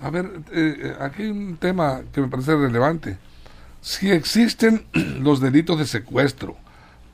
A 0.00 0.10
ver, 0.10 0.26
eh, 0.50 0.76
eh, 0.80 0.96
aquí 1.00 1.22
hay 1.22 1.30
un 1.30 1.56
tema 1.58 2.02
que 2.12 2.20
me 2.20 2.26
parece 2.26 2.56
relevante. 2.56 3.18
Si 3.86 4.10
existen 4.10 4.84
los 5.22 5.38
delitos 5.38 5.78
de 5.78 5.86
secuestro, 5.86 6.56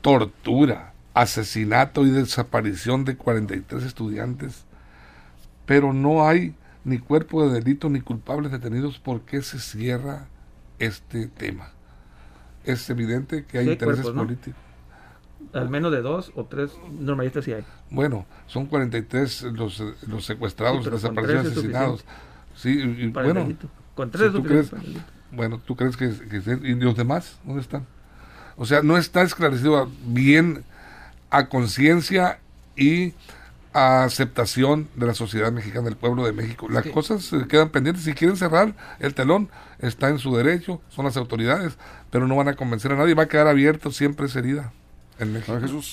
tortura, 0.01 0.93
asesinato 1.13 2.03
y 2.03 2.09
desaparición 2.09 3.05
de 3.05 3.15
43 3.15 3.83
estudiantes, 3.83 4.65
pero 5.67 5.93
no 5.93 6.27
hay 6.27 6.55
ni 6.83 6.97
cuerpo 6.97 7.47
de 7.47 7.53
delito 7.53 7.91
ni 7.91 8.01
culpables 8.01 8.51
detenidos, 8.51 8.97
¿por 8.97 9.21
qué 9.21 9.43
se 9.43 9.59
cierra 9.59 10.25
este 10.79 11.27
tema? 11.27 11.69
Es 12.63 12.89
evidente 12.89 13.45
que 13.45 13.59
hay 13.59 13.69
intereses 13.69 14.07
políticos. 14.07 14.59
Al 15.53 15.69
menos 15.69 15.91
de 15.91 16.01
dos 16.01 16.31
o 16.33 16.45
tres 16.45 16.71
normalistas 16.99 17.45
sí 17.45 17.53
hay. 17.53 17.63
Bueno, 17.91 18.25
son 18.47 18.65
43 18.65 19.43
los, 19.53 19.79
los 20.07 20.25
secuestrados, 20.25 20.89
desaparecidos, 20.89 21.51
asesinados. 21.51 22.05
Sí, 22.55 22.79
y, 22.79 23.07
bueno, 23.09 23.47
con 23.93 24.09
tres 24.09 24.31
tú 24.31 24.41
crees, 24.41 24.71
bueno, 25.35 25.59
¿tú 25.59 25.75
crees 25.75 25.97
que, 25.97 26.05
¿Y 26.05 26.75
los 26.75 26.95
demás? 26.95 27.37
¿Dónde 27.43 27.61
están? 27.61 27.85
O 28.55 28.65
sea, 28.65 28.81
no 28.81 28.97
está 28.97 29.23
esclarecido 29.23 29.89
bien 30.05 30.63
a 31.29 31.47
conciencia 31.47 32.39
y 32.75 33.13
a 33.73 34.03
aceptación 34.03 34.87
de 34.95 35.07
la 35.07 35.13
sociedad 35.15 35.51
mexicana, 35.51 35.85
del 35.85 35.95
pueblo 35.95 36.23
de 36.25 36.31
México. 36.31 36.67
Las 36.69 36.85
cosas 36.87 37.31
quedan 37.49 37.69
pendientes. 37.69 38.03
Si 38.03 38.13
quieren 38.13 38.37
cerrar 38.37 38.75
el 38.99 39.15
telón, 39.15 39.49
está 39.79 40.09
en 40.09 40.19
su 40.19 40.35
derecho, 40.35 40.79
son 40.89 41.05
las 41.05 41.17
autoridades, 41.17 41.77
pero 42.11 42.27
no 42.27 42.35
van 42.35 42.49
a 42.49 42.55
convencer 42.55 42.91
a 42.91 42.95
nadie. 42.95 43.15
Va 43.15 43.23
a 43.23 43.27
quedar 43.27 43.47
abierto 43.47 43.91
siempre 43.91 44.27
esa 44.27 44.39
herida. 44.39 44.71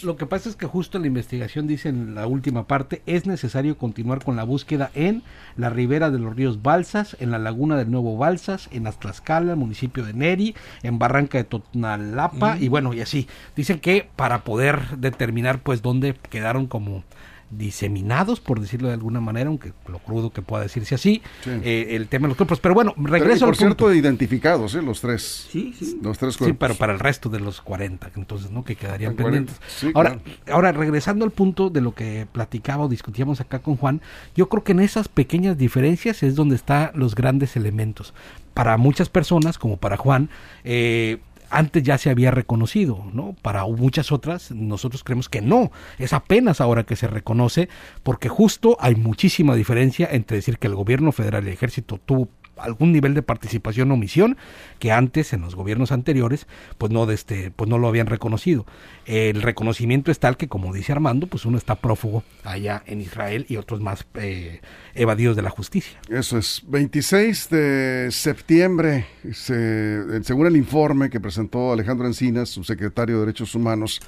Lo 0.02 0.16
que 0.16 0.26
pasa 0.26 0.48
es 0.48 0.56
que 0.56 0.66
justo 0.66 0.98
la 0.98 1.06
investigación 1.06 1.66
dice 1.66 1.88
en 1.88 2.14
la 2.14 2.26
última 2.26 2.66
parte, 2.66 3.02
es 3.06 3.26
necesario 3.26 3.76
continuar 3.76 4.24
con 4.24 4.36
la 4.36 4.44
búsqueda 4.44 4.90
en 4.94 5.22
la 5.56 5.70
ribera 5.70 6.10
de 6.10 6.18
los 6.18 6.34
ríos 6.34 6.62
Balsas, 6.62 7.16
en 7.20 7.30
la 7.30 7.38
laguna 7.38 7.76
del 7.76 7.90
Nuevo 7.90 8.16
Balsas, 8.16 8.68
en 8.72 8.86
Aztlaxcala, 8.86 9.56
municipio 9.56 10.04
de 10.04 10.14
Neri, 10.14 10.54
en 10.82 10.98
Barranca 10.98 11.38
de 11.38 11.44
Totnalapa, 11.44 12.56
y 12.58 12.68
bueno, 12.68 12.94
y 12.94 13.00
así. 13.00 13.28
Dicen 13.56 13.78
que 13.80 14.08
para 14.16 14.42
poder 14.44 14.98
determinar 14.98 15.60
pues 15.62 15.82
dónde 15.82 16.14
quedaron 16.30 16.66
como 16.66 17.04
diseminados, 17.50 18.40
por 18.40 18.60
decirlo 18.60 18.88
de 18.88 18.94
alguna 18.94 19.20
manera, 19.20 19.48
aunque 19.48 19.72
lo 19.88 19.98
crudo 19.98 20.30
que 20.30 20.40
pueda 20.40 20.62
decirse 20.62 20.94
así, 20.94 21.20
eh, 21.46 21.88
el 21.90 22.08
tema 22.08 22.24
de 22.24 22.28
los 22.28 22.36
cuerpos. 22.36 22.60
Pero 22.60 22.74
bueno, 22.74 22.94
regreso 22.96 23.46
por 23.46 23.56
cierto, 23.56 23.92
identificados, 23.92 24.74
¿eh? 24.74 24.82
Los 24.82 25.00
tres. 25.00 25.48
Sí, 25.50 25.74
sí. 25.76 25.98
Los 26.02 26.18
tres 26.18 26.36
cuerpos. 26.36 26.54
Sí, 26.54 26.56
pero 26.58 26.74
para 26.76 26.92
el 26.92 27.00
resto 27.00 27.28
de 27.28 27.40
los 27.40 27.60
40, 27.60 28.12
entonces, 28.16 28.50
¿no? 28.50 28.64
Que 28.64 28.76
quedarían 28.76 29.16
pendientes. 29.16 29.60
ahora, 29.94 30.20
ahora, 30.50 30.72
regresando 30.72 31.24
al 31.24 31.32
punto 31.32 31.70
de 31.70 31.80
lo 31.80 31.92
que 31.92 32.26
platicaba 32.30 32.84
o 32.84 32.88
discutíamos 32.88 33.40
acá 33.40 33.58
con 33.58 33.76
Juan, 33.76 34.00
yo 34.36 34.48
creo 34.48 34.62
que 34.62 34.72
en 34.72 34.80
esas 34.80 35.08
pequeñas 35.08 35.58
diferencias 35.58 36.22
es 36.22 36.36
donde 36.36 36.54
están 36.54 36.92
los 36.94 37.14
grandes 37.14 37.56
elementos. 37.56 38.14
Para 38.54 38.76
muchas 38.76 39.08
personas, 39.08 39.58
como 39.58 39.76
para 39.76 39.96
Juan, 39.96 40.28
eh, 40.64 41.18
antes 41.50 41.82
ya 41.82 41.98
se 41.98 42.10
había 42.10 42.30
reconocido, 42.30 43.04
¿no? 43.12 43.34
Para 43.42 43.66
muchas 43.66 44.12
otras 44.12 44.50
nosotros 44.52 45.04
creemos 45.04 45.28
que 45.28 45.40
no, 45.40 45.70
es 45.98 46.12
apenas 46.12 46.60
ahora 46.60 46.84
que 46.84 46.96
se 46.96 47.06
reconoce 47.06 47.68
porque 48.02 48.28
justo 48.28 48.76
hay 48.80 48.94
muchísima 48.94 49.54
diferencia 49.54 50.08
entre 50.10 50.36
decir 50.38 50.58
que 50.58 50.68
el 50.68 50.74
gobierno 50.74 51.12
federal 51.12 51.44
y 51.44 51.48
el 51.48 51.54
ejército 51.54 51.98
tuvo 52.04 52.28
algún 52.60 52.92
nivel 52.92 53.14
de 53.14 53.22
participación 53.22 53.90
o 53.90 53.94
omisión 53.94 54.36
que 54.78 54.92
antes 54.92 55.32
en 55.32 55.40
los 55.40 55.54
gobiernos 55.54 55.92
anteriores 55.92 56.46
pues 56.78 56.92
no 56.92 57.06
de 57.06 57.14
este 57.14 57.50
pues 57.50 57.68
no 57.68 57.78
lo 57.78 57.88
habían 57.88 58.06
reconocido 58.06 58.66
el 59.06 59.42
reconocimiento 59.42 60.10
es 60.10 60.18
tal 60.18 60.36
que 60.36 60.48
como 60.48 60.72
dice 60.72 60.92
Armando 60.92 61.26
pues 61.26 61.44
uno 61.44 61.58
está 61.58 61.74
prófugo 61.74 62.22
allá 62.44 62.82
en 62.86 63.00
Israel 63.00 63.46
y 63.48 63.56
otros 63.56 63.80
más 63.80 64.06
eh, 64.14 64.60
evadidos 64.94 65.36
de 65.36 65.42
la 65.42 65.50
justicia 65.50 65.98
eso 66.08 66.38
es 66.38 66.62
26 66.66 67.50
de 67.50 68.08
septiembre 68.10 69.06
se, 69.32 70.22
según 70.22 70.46
el 70.46 70.56
informe 70.56 71.10
que 71.10 71.20
presentó 71.20 71.72
Alejandro 71.72 72.06
Encinas 72.06 72.48
subsecretario 72.48 73.16
de 73.16 73.20
Derechos 73.26 73.54
Humanos 73.54 74.00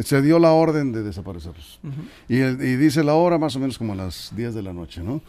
se 0.00 0.22
dio 0.22 0.38
la 0.38 0.52
orden 0.52 0.92
de 0.92 1.02
desaparecerlos. 1.02 1.80
y, 2.28 2.38
y, 2.38 2.76
dice 2.76 3.04
la 3.04 3.14
hora 3.14 3.38
más 3.38 3.56
o 3.56 3.58
menos 3.58 3.78
como 3.78 3.92
a 3.92 3.96
las 3.96 4.34
10 4.34 4.54
de 4.54 4.62
la 4.62 4.72
noche, 4.72 5.02
¿no? 5.02 5.20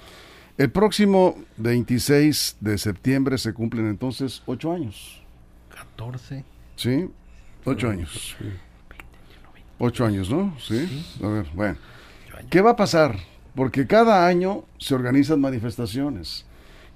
El 0.58 0.70
próximo 0.70 1.36
26 1.58 2.58
de 2.60 2.78
septiembre 2.78 3.39
se 3.39 3.54
cumplen 3.54 3.88
entonces 3.88 4.44
ocho 4.46 4.72
años. 4.72 5.22
14. 5.76 6.44
Sí, 6.76 7.10
ocho 7.66 7.89
años. 7.89 8.36
Ocho 9.80 10.06
años, 10.06 10.30
¿no? 10.30 10.56
Sí. 10.60 11.06
A 11.24 11.28
ver, 11.28 11.48
bueno. 11.56 11.78
¿Qué 12.52 12.62
va 12.62 12.72
a 12.72 12.76
pasar? 12.76 13.18
Porque 13.56 13.88
cada 13.88 14.28
año 14.28 14.66
se 14.78 14.94
organizan 14.94 15.42
manifestaciones. 15.42 16.46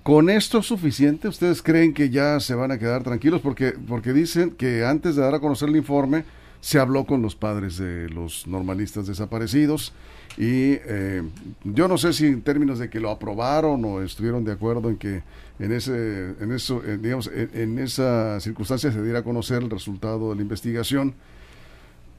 ¿Con 0.03 0.29
esto 0.29 0.59
es 0.59 0.67
suficiente? 0.67 1.27
¿Ustedes 1.27 1.61
creen 1.61 1.93
que 1.93 2.09
ya 2.09 2.39
se 2.39 2.53
van 2.53 2.71
a 2.71 2.77
quedar 2.77 3.03
tranquilos? 3.03 3.41
Porque, 3.41 3.71
porque 3.71 4.13
dicen 4.13 4.51
que 4.51 4.85
antes 4.85 5.15
de 5.15 5.23
dar 5.23 5.35
a 5.35 5.39
conocer 5.39 5.69
el 5.69 5.75
informe, 5.75 6.23
se 6.61 6.79
habló 6.79 7.05
con 7.05 7.21
los 7.21 7.35
padres 7.35 7.77
de 7.77 8.09
los 8.09 8.47
normalistas 8.47 9.07
desaparecidos 9.07 9.93
y 10.37 10.73
eh, 10.85 11.23
yo 11.63 11.87
no 11.87 11.97
sé 11.97 12.13
si 12.13 12.27
en 12.27 12.41
términos 12.41 12.79
de 12.79 12.89
que 12.89 12.99
lo 12.99 13.09
aprobaron 13.09 13.83
o 13.85 14.01
estuvieron 14.01 14.43
de 14.43 14.51
acuerdo 14.51 14.89
en 14.89 14.97
que 14.97 15.23
en 15.59 15.71
ese 15.71 16.35
en 16.39 16.51
eso 16.51 16.81
digamos 16.81 17.29
en, 17.33 17.79
esa 17.79 18.39
circunstancia 18.39 18.91
se 18.91 19.01
diera 19.01 19.19
a 19.19 19.23
conocer 19.23 19.63
el 19.63 19.69
resultado 19.69 20.29
de 20.29 20.35
la 20.35 20.41
investigación 20.41 21.15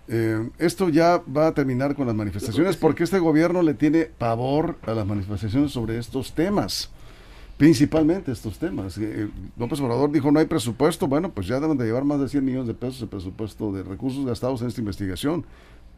eh, 0.09 0.48
esto 0.59 0.88
ya 0.88 1.22
va 1.37 1.48
a 1.48 1.55
terminar 1.55 1.94
con 1.94 2.07
las 2.07 2.16
manifestaciones 2.16 2.77
porque 2.77 3.05
este 3.05 3.18
gobierno 3.18 3.62
le 3.62 3.74
tiene 3.74 4.07
pavor 4.07 4.79
a 4.83 4.94
las 4.94 5.07
manifestaciones 5.07 5.70
sobre 5.70 5.98
estos 5.98 6.33
temas 6.33 6.90
principalmente 7.59 8.33
estos 8.33 8.59
temas. 8.59 8.99
López 9.59 9.81
Obrador 9.81 10.11
dijo 10.11 10.33
no 10.33 10.38
hay 10.38 10.47
presupuesto, 10.47 11.07
bueno, 11.07 11.31
pues 11.31 11.47
ya 11.47 11.61
deben 11.61 11.77
de 11.77 11.85
llevar 11.85 12.05
más 12.05 12.21
de 12.21 12.29
100 12.29 12.44
millones 12.44 12.68
de 12.68 12.75
pesos 12.75 13.01
de 13.01 13.07
presupuesto 13.09 13.73
de 13.73 13.83
recursos 13.83 14.25
gastados 14.25 14.62
en 14.62 14.68
esta 14.68 14.81
investigación 14.81 15.44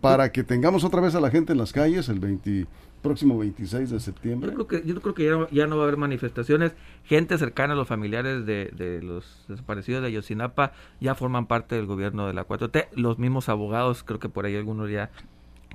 para 0.01 0.33
que 0.33 0.43
tengamos 0.43 0.83
otra 0.83 1.01
vez 1.01 1.15
a 1.15 1.21
la 1.21 1.31
gente 1.31 1.53
en 1.53 1.59
las 1.59 1.73
calles 1.73 2.09
el 2.09 2.19
20, 2.19 2.67
próximo 3.03 3.39
26 3.39 3.91
de 3.91 4.01
septiembre. 4.01 4.51
Yo 4.51 4.55
creo 4.55 4.67
que, 4.67 4.89
yo 4.89 5.01
creo 5.01 5.15
que 5.15 5.25
ya, 5.55 5.67
no, 5.67 5.77
va 5.77 5.83
a 5.83 5.87
haber 5.87 5.99
manifestaciones. 5.99 6.73
Gente 7.05 7.37
cercana 7.39 7.75
a 7.75 7.77
los 7.77 7.89
familiares 7.89 8.47
de, 8.47 9.01
los 9.03 9.45
desaparecidos 9.49 10.03
de 10.03 10.09
Ayotzinapa 10.09 10.73
ya 11.01 11.15
forman 11.15 11.47
parte 11.47 11.77
del 11.77 11.87
gobierno 11.87 12.27
de 12.27 12.35
la 12.35 12.47
4T. 12.47 12.89
Los 12.95 13.19
mismos 13.19 13.49
abogados, 13.49 14.03
creo 14.03 14.19
que 14.19 14.29
por 14.29 14.47
ahí 14.47 14.57
algunos 14.57 14.91
ya 14.91 15.11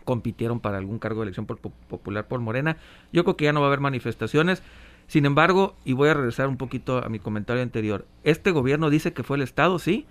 compitieron 0.04 0.60
para 0.60 0.78
algún 0.78 1.00
cargo 1.00 1.22
de 1.22 1.26
elección 1.26 1.46
popular 1.46 2.28
por 2.28 2.40
Morena. 2.40 2.78
Yo 3.12 3.24
creo 3.24 3.38
que 3.38 3.46
ya 3.46 3.54
no 3.54 3.62
va 3.62 3.68
a 3.68 3.70
haber 3.70 3.80
manifestaciones. 3.80 4.62
Sin 5.08 5.26
embargo, 5.26 5.76
y 5.86 5.94
voy 5.94 6.10
a 6.10 6.14
regresar 6.14 6.48
un 6.48 6.58
poquito 6.58 7.04
a 7.04 7.10
mi 7.10 7.20
comentario 7.20 7.62
anterior, 7.62 8.06
este 8.24 8.52
gobierno 8.52 8.90
dice 8.90 9.14
que 9.14 9.24
fue 9.24 9.38
el 9.38 9.44
Estado, 9.44 9.78
sí, 9.80 10.06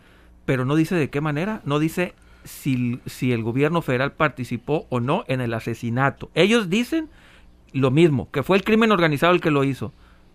pero 0.45 0.65
no 0.65 0.77
dice 0.77 0.95
de 0.95 1.11
qué 1.11 1.21
manera, 1.21 1.63
no 1.65 1.79
dice 1.79 2.15
si, 2.45 3.01
si 3.07 3.33
el 3.33 3.43
gobierno 3.43 3.83
federal 3.83 4.13
participó 4.13 4.87
o 4.91 5.01
no 5.01 5.25
en 5.27 5.41
el 5.41 5.55
asesinato. 5.55 6.31
Ellos 6.35 6.69
dicen 6.71 7.09
lo 7.73 7.91
mismo, 7.91 8.31
que 8.31 8.43
fue 8.43 8.57
el 8.57 8.65
crimen 8.65 8.93
organizado 8.93 9.33
el 9.33 9.41
que 9.41 9.51
lo 9.51 9.65
hizo. 9.65 9.93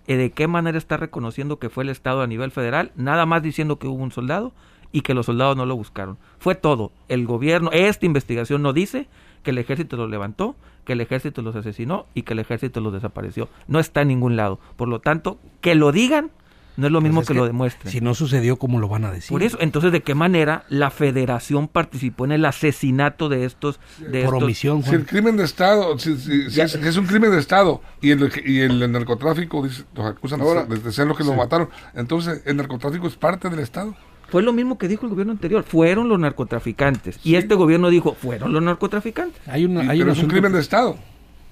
¿De 0.08 0.32
qué 0.32 0.48
manera 0.48 0.78
está 0.78 0.98
reconociendo 0.98 1.60
que 1.60 1.70
fue 1.70 1.84
el 1.84 1.90
Estado 1.90 2.22
a 2.22 2.28
nivel 2.28 2.50
federal? 2.50 2.92
Nada 2.96 3.28
más 3.28 3.44
diciendo 3.44 3.78
que 3.78 3.88
hubo 3.88 4.04
un 4.04 4.12
soldado 4.12 4.54
y 4.92 5.02
que 5.02 5.14
los 5.14 5.28
soldados 5.28 5.56
no 5.56 5.68
lo 5.68 5.76
buscaron. 5.76 6.18
Fue 6.40 6.56
todo. 6.56 6.92
El 7.08 7.28
gobierno, 7.28 7.70
esta 7.72 8.08
investigación 8.08 8.64
no 8.64 8.74
dice 8.74 9.08
que 9.44 9.52
el 9.52 9.58
ejército 9.58 9.98
los 9.98 10.10
levantó, 10.10 10.56
que 10.86 10.94
el 10.94 11.02
ejército 11.02 11.42
los 11.42 11.56
asesinó 11.56 12.06
y 12.14 12.24
que 12.24 12.34
el 12.34 12.40
ejército 12.40 12.82
los 12.82 12.94
desapareció. 12.94 13.50
No 13.68 13.80
está 13.80 14.02
en 14.02 14.10
ningún 14.10 14.36
lado. 14.36 14.60
Por 14.76 14.88
lo 14.88 15.00
tanto, 15.00 15.40
que 15.62 15.76
lo 15.76 15.92
digan 15.92 16.32
no 16.80 16.88
es 16.88 16.94
lo 16.94 17.02
mismo 17.02 17.20
pues 17.20 17.28
que, 17.28 17.34
lo 17.34 17.46
demuestren. 17.46 17.92
Si 17.92 18.00
no 18.00 18.16
sucedió, 18.16 18.56
¿cómo 18.56 18.80
lo 18.80 18.88
van 18.88 19.04
a 19.04 19.12
decir? 19.12 19.30
Por 19.30 19.44
eso, 19.44 19.58
entonces, 19.60 19.92
¿de 19.92 20.02
qué 20.02 20.16
manera 20.16 20.64
la 20.70 20.92
federación 20.92 21.68
participó 21.68 22.24
en 22.24 22.32
el 22.32 22.46
asesinato 22.46 23.28
de 23.28 23.44
estos... 23.44 23.82
De 23.98 24.24
Por 24.24 24.36
omisión, 24.36 24.82
Si 24.84 24.96
el 24.96 25.06
crimen 25.06 25.36
de 25.36 25.44
Estado, 25.44 26.00
si, 26.00 26.12
es, 26.12 26.98
un 26.98 27.06
crimen 27.06 27.32
de 27.32 27.40
Estado 27.40 27.82
y 28.02 28.12
el, 28.12 28.32
y 28.46 28.62
el 28.62 28.90
narcotráfico, 28.94 29.62
dice, 29.62 29.84
los 29.94 30.06
acusan 30.06 30.40
de 30.70 30.92
ser 30.94 31.06
los 31.06 31.18
que 31.18 31.26
lo 31.26 31.34
mataron, 31.34 31.70
entonces, 31.94 32.44
¿el 32.46 32.56
narcotráfico 32.56 33.08
es 33.08 33.18
parte 33.18 33.50
del 33.50 33.60
Estado? 33.60 33.94
Fue 34.32 34.44
lo 34.44 34.54
mismo 34.54 34.78
que 34.78 34.88
dijo 34.88 35.06
el 35.06 35.12
gobierno 35.12 35.34
anterior, 35.34 35.64
fueron 35.64 36.10
los 36.10 36.20
narcotraficantes. 36.20 37.20
Y 37.24 37.36
este 37.36 37.56
gobierno 37.56 37.90
dijo, 37.90 38.14
fueron 38.14 38.54
los 38.54 38.62
narcotraficantes. 38.62 39.42
Hay, 39.48 39.66
una, 39.66 39.82
hay 39.90 40.02
un 40.02 40.14
crimen 40.28 40.52
de 40.52 40.60
Estado. 40.60 40.98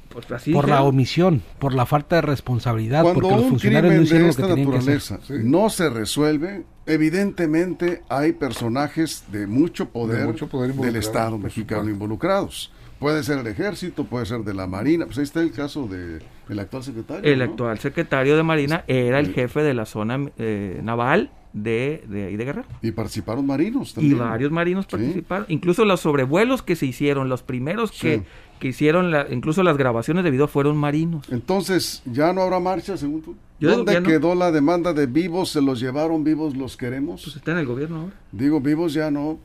Pues 0.10 0.26
por 0.52 0.68
la 0.68 0.82
omisión, 0.82 1.44
por 1.60 1.76
la 1.76 1.86
falta 1.86 2.16
de 2.16 2.22
responsabilidad, 2.24 3.04
Cuando 3.04 3.22
porque 3.22 3.36
los 3.36 3.50
funcionarios 3.50 3.94
no 3.94 4.02
hicieron 4.02 4.32
de 4.32 4.64
naturaleza 4.64 5.20
no 5.44 5.70
se 5.70 5.90
resuelve, 5.90 6.64
evidentemente 6.88 8.02
hay 8.10 8.32
personajes 8.32 9.26
de 9.32 9.46
mucho 9.46 9.90
poder, 9.90 10.34
del 10.34 10.96
Estado 10.96 11.38
mexicano 11.38 11.90
involucrados. 11.90 12.72
Puede 13.00 13.22
ser 13.22 13.40
el 13.40 13.48
ejército, 13.48 14.06
puede 14.06 14.26
ser 14.26 14.40
de 14.40 14.56
la 14.56 14.66
marina. 14.66 15.06
Pues 15.06 15.20
ahí 15.20 15.24
está 15.24 15.42
el 15.42 15.52
caso 15.52 15.88
de 15.88 16.20
el 16.50 16.60
actual 16.60 16.84
secretario. 16.84 17.32
El 17.32 17.42
actual 17.44 17.78
secretario 17.78 18.36
de 18.36 18.44
marina 18.44 18.86
era 18.88 19.20
el 19.20 19.34
jefe 19.34 19.62
de 19.62 19.76
la 19.76 19.86
zona 19.86 20.32
eh, 20.40 20.80
naval 20.84 21.30
de, 21.64 22.04
de, 22.08 22.38
de 22.38 22.46
Guerrero. 22.46 22.68
Y 22.82 22.92
participaron 22.92 23.46
marinos 23.46 23.94
también. 23.94 24.16
Y 24.16 24.20
varios 24.20 24.52
marinos 24.52 24.86
participaron. 24.86 25.46
Incluso 25.50 25.86
los 25.86 26.00
sobrevuelos 26.02 26.62
que 26.62 26.76
se 26.76 26.86
hicieron, 26.86 27.30
los 27.30 27.44
primeros 27.44 27.92
que, 27.92 28.24
que 28.60 28.70
hicieron, 28.70 29.12
la, 29.12 29.28
incluso 29.30 29.64
las 29.64 29.78
grabaciones 29.78 30.24
de 30.24 30.32
video 30.32 30.48
fueron 30.48 30.78
marinos. 30.78 31.28
Entonces, 31.32 32.02
¿ya 32.06 32.34
no 32.34 32.42
habrá 32.42 32.60
marcha 32.60 32.98
según 32.98 33.22
tú? 33.22 33.36
¿Dónde 33.60 34.04
quedó 34.04 34.36
la 34.36 34.52
demanda 34.52 34.94
de 34.94 35.08
vivos? 35.08 35.50
¿Se 35.50 35.62
los 35.62 35.80
llevaron 35.80 36.24
vivos 36.24 36.56
los 36.56 36.78
queremos? 36.78 37.24
Pues 37.24 37.36
está 37.36 37.52
en 37.54 37.58
el 37.58 37.66
gobierno 37.66 38.02
ahora. 38.02 38.14
Digo, 38.32 38.62
vivos 38.62 38.94
ya 38.94 39.10
no, 39.10 39.40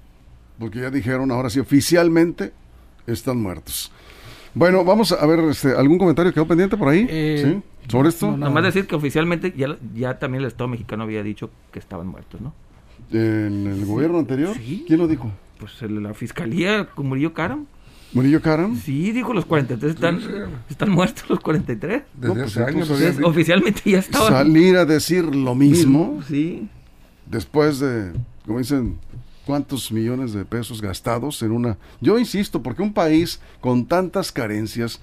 porque 0.58 0.80
ya 0.80 0.90
dijeron 0.90 1.30
ahora 1.30 1.48
sí 1.48 1.60
oficialmente 1.60 2.52
están 3.06 3.40
muertos. 3.40 3.90
Bueno, 4.54 4.84
vamos 4.84 5.12
a 5.12 5.26
ver, 5.26 5.40
este, 5.50 5.74
¿algún 5.74 5.98
comentario 5.98 6.32
quedó 6.32 6.46
pendiente 6.46 6.76
por 6.76 6.88
ahí? 6.88 7.06
Eh, 7.08 7.42
¿Sí? 7.44 7.90
¿Sobre 7.90 8.10
esto? 8.10 8.30
No, 8.30 8.36
Nada 8.36 8.52
más 8.52 8.64
decir 8.64 8.86
que 8.86 8.94
oficialmente 8.94 9.52
ya, 9.56 9.76
ya 9.94 10.18
también 10.18 10.42
el 10.42 10.48
Estado 10.48 10.68
mexicano 10.68 11.04
había 11.04 11.22
dicho 11.22 11.50
que 11.72 11.78
estaban 11.78 12.06
muertos, 12.06 12.40
¿no? 12.40 12.52
¿En 13.10 13.66
el 13.66 13.84
gobierno 13.84 14.18
anterior? 14.18 14.56
¿Quién 14.86 14.98
lo 14.98 15.08
dijo? 15.08 15.30
Pues 15.58 15.82
la 15.82 16.14
fiscalía, 16.14 16.86
con 16.86 17.08
Murillo 17.08 17.32
Caram. 17.32 17.66
¿Murillo 18.12 18.42
Caram? 18.42 18.76
Sí, 18.76 19.10
dijo 19.12 19.32
los 19.32 19.46
43 19.46 19.94
están, 19.94 20.20
están 20.68 20.90
muertos 20.90 21.24
los 21.30 21.40
43. 21.40 22.02
Desde 22.14 22.34
pues 22.34 22.56
años. 22.58 22.90
oficialmente 23.22 23.90
ya 23.90 23.98
estaban. 23.98 24.32
Salir 24.32 24.76
a 24.76 24.84
decir 24.84 25.24
lo 25.34 25.54
mismo. 25.54 26.22
Sí. 26.28 26.68
Después 27.26 27.80
de, 27.80 28.12
como 28.46 28.58
dicen, 28.58 28.98
cuántos 29.46 29.90
millones 29.92 30.32
de 30.32 30.44
pesos 30.44 30.80
gastados 30.80 31.42
en 31.42 31.52
una... 31.52 31.78
Yo 32.00 32.18
insisto, 32.18 32.62
porque 32.62 32.82
un 32.82 32.92
país 32.92 33.40
con 33.60 33.86
tantas 33.86 34.32
carencias, 34.32 35.00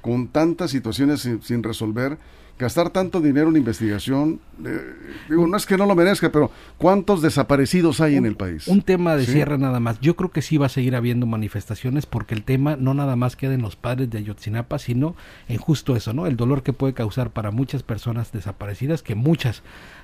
con 0.00 0.28
tantas 0.28 0.70
situaciones 0.70 1.28
sin, 1.42 1.62
resolver, 1.62 2.18
gastar 2.58 2.90
tanto 2.90 3.20
dinero 3.20 3.48
en 3.48 3.56
investigación, 3.56 4.40
eh, 4.64 4.94
digo, 5.28 5.46
no 5.46 5.56
es 5.56 5.66
que 5.66 5.76
no 5.76 5.86
lo 5.86 5.94
merezca, 5.94 6.30
pero 6.30 6.50
¿cuántos 6.78 7.22
desaparecidos 7.22 8.00
hay 8.00 8.16
en 8.16 8.26
el 8.26 8.36
país? 8.36 8.68
Un 8.68 8.82
tema 8.82 9.16
de 9.16 9.26
cierre 9.26 9.58
nada 9.58 9.80
más. 9.80 10.00
Yo 10.00 10.16
creo 10.16 10.30
que 10.30 10.42
sí 10.42 10.58
va 10.58 10.66
a 10.66 10.70
seguir 10.70 10.96
habiendo 10.96 11.26
manifestaciones 11.26 12.06
porque 12.06 12.34
el 12.34 12.44
tema 12.44 12.76
no 12.76 12.94
nada 12.94 13.16
más 13.16 13.36
queda 13.36 13.54
en 13.54 13.62
los 13.62 13.76
padres 13.76 14.10
de 14.10 14.18
Ayotzinapa, 14.18 14.78
sino 14.78 15.16
en 15.48 15.58
justo 15.58 15.96
eso, 15.96 16.12
¿no? 16.12 16.26
El 16.26 16.36
dolor 16.36 16.62
que 16.62 16.72
puede 16.72 16.94
causar 16.94 17.30
para 17.30 17.50
muchas 17.50 17.82
personas 17.82 18.32
desaparecidas, 18.32 19.02
que 19.02 19.14
muchas 19.14 19.62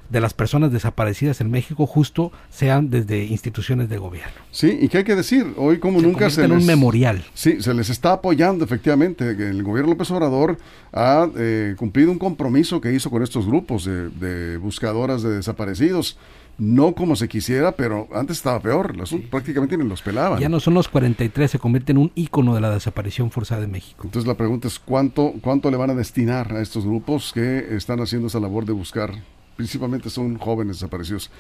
de 0.09 0.21
las 0.21 0.35
personas 0.35 0.73
desaparecidas 0.73 1.40
en 1.40 1.51
México 1.51 1.87
justo 1.87 2.33
sean 2.51 2.90
desde 2.90 3.25
instituciones 3.25 3.88
de 3.88 3.99
gobierno. 3.99 4.33
Sí, 4.51 4.79
y 4.81 4.88
qué 4.88 4.99
hay 4.99 5.05
que 5.05 5.14
decir, 5.14 5.55
hoy 5.57 5.79
como 5.79 6.01
nunca 6.01 6.31
se 6.31 6.44
en 6.44 6.53
un 6.53 6.64
memorial. 6.64 7.25
Sí, 7.35 7.61
se 7.61 7.75
les 7.75 7.90
está 7.90 8.12
apoyando 8.12 8.64
efectivamente. 8.64 9.31
El 9.31 9.62
gobierno 9.62 9.92
López 9.92 10.11
Obrador 10.11 10.59
ha 10.92 11.29
eh, 11.37 11.75
cumplido 11.77 12.11
un 12.11 12.18
compromiso 12.18 12.81
que 12.81 12.92
hizo 12.92 13.11
con 13.11 13.23
estos 13.23 13.47
grupos 13.47 13.85
de, 13.85 14.57
buscadoras 14.59 15.23
de 15.23 15.31
desaparecidos. 15.31 16.18
No 16.57 16.92
como 16.92 17.14
se 17.14 17.29
quisiera, 17.29 17.71
pero 17.71 18.09
antes 18.12 18.38
estaba 18.38 18.59
peor, 18.59 18.92
prácticamente 19.31 19.77
ni 19.77 19.88
los 19.88 20.03
pelaban. 20.03 20.40
Ya 20.40 20.49
no 20.49 20.59
son 20.59 20.75
los 20.75 20.88
43, 20.88 21.53
se 21.53 21.59
convierte 21.61 21.92
en 21.92 21.99
un 21.99 22.11
ícono 22.16 22.53
de 22.57 22.61
la 22.61 22.71
desaparición 22.71 23.31
forzada 23.31 23.61
de 23.61 23.68
México. 23.68 24.03
Entonces 24.03 24.27
la 24.27 24.37
pregunta 24.37 24.66
es 24.66 24.81
cuánto, 24.81 25.35
cuánto 25.40 25.71
le 25.71 25.77
van 25.77 25.90
a 25.90 25.94
destinar 25.94 26.53
a 26.53 26.61
estos 26.61 26.85
grupos 26.85 27.31
que 27.33 27.77
están 27.77 28.01
haciendo 28.01 28.27
esa 28.27 28.40
labor 28.40 28.64
de 28.64 28.73
buscar 28.73 29.12
principalmente 29.59 30.09
son 30.09 30.38
jóvenes 30.38 30.77
desaparecidos. 30.77 31.31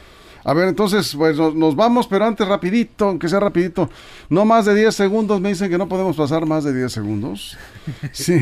A 0.44 0.54
ver, 0.54 0.68
entonces, 0.68 1.14
pues 1.16 1.36
nos, 1.36 1.76
vamos, 1.76 2.06
pero 2.06 2.24
antes 2.24 2.46
rapidito, 2.46 3.06
aunque 3.06 3.28
sea 3.28 3.40
rapidito, 3.40 3.90
no 4.28 4.44
más 4.44 4.64
de 4.64 4.74
10 4.74 4.94
segundos, 4.94 5.40
me 5.40 5.50
dicen 5.50 5.70
que 5.70 5.78
no 5.78 5.88
podemos 5.88 6.16
pasar 6.16 6.46
más 6.46 6.64
de 6.64 6.74
10 6.74 6.92
segundos. 6.92 7.56
Sí, 8.12 8.38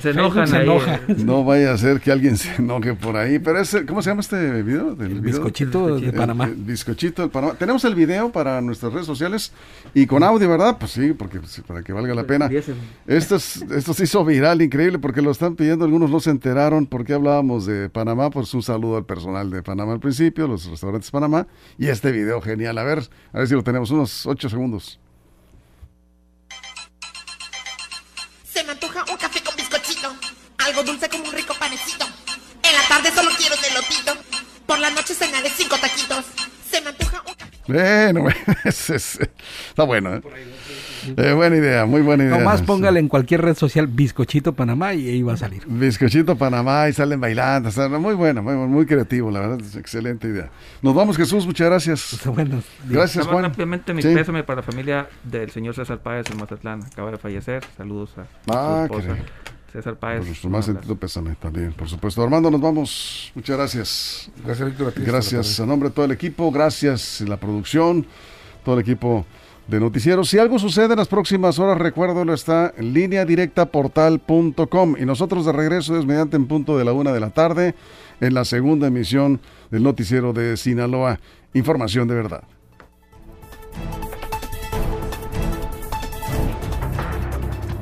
se, 0.00 0.10
enojan 0.10 0.46
se 0.46 0.62
enoja. 0.62 1.00
No 1.18 1.44
vaya 1.44 1.72
a 1.72 1.78
ser 1.78 2.00
que 2.00 2.12
alguien 2.12 2.36
se 2.36 2.54
enoje 2.56 2.94
por 2.94 3.16
ahí, 3.16 3.40
pero 3.40 3.58
es, 3.58 3.76
¿cómo 3.88 4.02
se 4.02 4.10
llama 4.10 4.20
este 4.20 4.62
video? 4.62 4.94
Del 4.94 5.12
el 5.12 5.20
bizcochito 5.20 5.98
de 5.98 6.12
Panamá. 6.12 6.44
El, 6.44 6.54
bizcochito 6.54 7.22
del 7.22 7.30
Panamá. 7.30 7.54
Tenemos 7.58 7.84
el 7.84 7.94
video 7.94 8.30
para 8.30 8.60
nuestras 8.60 8.92
redes 8.92 9.06
sociales 9.06 9.52
y 9.94 10.06
con 10.06 10.22
audio, 10.22 10.48
¿verdad? 10.48 10.76
Pues 10.78 10.92
sí, 10.92 11.12
porque 11.12 11.40
pues, 11.40 11.60
para 11.66 11.82
que 11.82 11.92
valga 11.92 12.14
la 12.14 12.24
pena. 12.24 12.48
Esto, 13.06 13.36
esto 13.36 13.94
se 13.94 14.04
hizo 14.04 14.24
viral, 14.24 14.62
increíble, 14.62 14.98
porque 14.98 15.22
lo 15.22 15.32
están 15.32 15.56
pidiendo, 15.56 15.84
algunos 15.84 16.10
no 16.10 16.20
se 16.20 16.30
enteraron 16.30 16.86
porque 16.86 17.14
hablábamos 17.14 17.66
de 17.66 17.88
Panamá, 17.88 18.30
pues 18.30 18.52
un 18.54 18.62
saludo 18.62 18.96
al 18.96 19.04
personal 19.04 19.50
de 19.50 19.62
Panamá 19.62 19.92
al 19.92 20.00
principio, 20.00 20.46
los 20.46 20.66
Restaurantes 20.70 21.10
Panamá. 21.10 21.46
Y 21.78 21.88
este 21.88 22.10
video 22.12 22.40
genial. 22.40 22.78
A 22.78 22.84
ver, 22.84 23.08
a 23.32 23.38
ver 23.38 23.48
si 23.48 23.54
lo 23.54 23.62
tenemos. 23.62 23.90
Unos 23.90 24.26
8 24.26 24.48
segundos. 24.48 24.98
Se 28.50 28.64
me 28.64 28.72
antoja 28.72 29.04
un 29.10 29.16
café 29.16 29.42
con 29.42 29.56
bizcochito. 29.56 30.12
Algo 30.58 30.82
dulce 30.82 31.08
como 31.08 31.24
un 31.24 31.32
rico 31.32 31.54
panecito. 31.58 32.06
En 32.62 32.72
la 32.74 32.88
tarde 32.88 33.10
solo 33.14 33.30
quiero 33.36 33.54
un 33.56 33.64
elotito. 33.64 34.12
Por 34.66 34.78
la 34.78 34.90
noche 34.90 35.14
cenaré 35.14 35.50
cinco 35.50 35.76
taquitos. 35.80 36.24
Se 36.70 36.80
me 36.80 36.90
antoja 36.90 37.22
un 37.26 37.34
café. 37.34 37.50
Bueno, 37.66 38.28
está 38.64 39.84
bueno, 39.84 40.16
¿eh? 40.16 40.22
Eh, 41.16 41.32
buena 41.32 41.56
idea, 41.56 41.86
muy 41.86 42.02
buena 42.02 42.24
idea. 42.24 42.38
Nomás 42.38 42.62
póngale 42.62 43.00
en 43.00 43.08
cualquier 43.08 43.42
red 43.42 43.56
social 43.56 43.86
Bizcochito 43.86 44.52
Panamá 44.54 44.94
y 44.94 45.08
ahí 45.08 45.22
va 45.22 45.34
a 45.34 45.36
salir. 45.36 45.62
Bizcochito 45.66 46.36
Panamá 46.36 46.88
y 46.88 46.92
salen 46.92 47.20
bailando. 47.20 47.70
muy 48.00 48.14
bueno, 48.14 48.42
muy, 48.42 48.54
muy 48.54 48.86
creativo, 48.86 49.30
la 49.30 49.40
verdad, 49.40 49.60
es 49.60 49.76
excelente 49.76 50.28
idea. 50.28 50.50
Nos 50.82 50.94
vamos, 50.94 51.16
Jesús, 51.16 51.46
muchas 51.46 51.68
gracias. 51.68 52.20
Pues, 52.30 52.48
gracias, 52.88 53.26
Juan. 53.26 53.44
Rápidamente 53.44 53.92
mi 53.92 54.02
pésame 54.02 54.44
para 54.44 54.60
la 54.60 54.62
familia 54.62 55.08
del 55.24 55.50
señor 55.50 55.74
César 55.74 55.98
Páez 55.98 56.30
en 56.30 56.38
Mazatlán. 56.38 56.82
Acaba 56.84 57.10
de 57.10 57.18
fallecer. 57.18 57.62
Saludos 57.76 58.10
a 58.16 58.24
ah, 58.48 58.86
su 58.88 58.98
esposa. 58.98 59.16
César 59.72 59.96
Páez. 59.96 60.18
Por 60.18 60.26
nuestro 60.26 60.50
más 60.50 60.64
sentido 60.64 60.96
pésame 60.96 61.34
también, 61.36 61.72
por 61.72 61.88
supuesto. 61.88 62.22
Armando, 62.22 62.50
nos 62.50 62.60
vamos. 62.60 63.32
Muchas 63.34 63.56
gracias. 63.56 64.30
Gracias, 64.44 64.68
Víctor. 64.68 64.92
Gracias 64.96 65.60
a 65.60 65.66
nombre 65.66 65.88
de 65.88 65.94
todo 65.94 66.04
el 66.04 66.12
equipo, 66.12 66.50
gracias 66.50 67.20
la 67.22 67.36
producción, 67.36 68.06
todo 68.64 68.76
el 68.76 68.82
equipo 68.82 69.26
de 69.70 69.80
noticieros. 69.80 70.28
Si 70.28 70.38
algo 70.38 70.58
sucede 70.58 70.92
en 70.92 70.98
las 70.98 71.08
próximas 71.08 71.58
horas, 71.58 71.78
recuérdalo, 71.78 72.34
está 72.34 72.74
en 72.76 72.92
línea 72.92 73.24
directa 73.24 73.66
portal.com. 73.66 74.96
Y 74.98 75.06
nosotros 75.06 75.46
de 75.46 75.52
regreso 75.52 75.96
es 75.98 76.04
mediante 76.04 76.36
en 76.36 76.46
punto 76.46 76.76
de 76.76 76.84
la 76.84 76.92
una 76.92 77.12
de 77.12 77.20
la 77.20 77.30
tarde 77.30 77.74
en 78.20 78.34
la 78.34 78.44
segunda 78.44 78.88
emisión 78.88 79.40
del 79.70 79.84
noticiero 79.84 80.32
de 80.32 80.56
Sinaloa. 80.56 81.20
Información 81.54 82.08
de 82.08 82.14
verdad. 82.14 82.42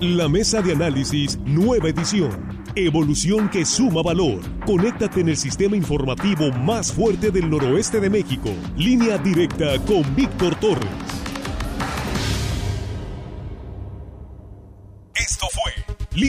La 0.00 0.28
mesa 0.28 0.62
de 0.62 0.72
análisis, 0.72 1.38
nueva 1.44 1.88
edición. 1.88 2.58
Evolución 2.76 3.48
que 3.48 3.64
suma 3.64 4.02
valor. 4.02 4.40
Conéctate 4.64 5.22
en 5.22 5.30
el 5.30 5.36
sistema 5.36 5.74
informativo 5.74 6.52
más 6.52 6.92
fuerte 6.92 7.30
del 7.30 7.50
noroeste 7.50 7.98
de 7.98 8.08
México. 8.08 8.50
Línea 8.76 9.18
directa 9.18 9.78
con 9.86 10.02
Víctor 10.14 10.54
Torres. 10.60 11.07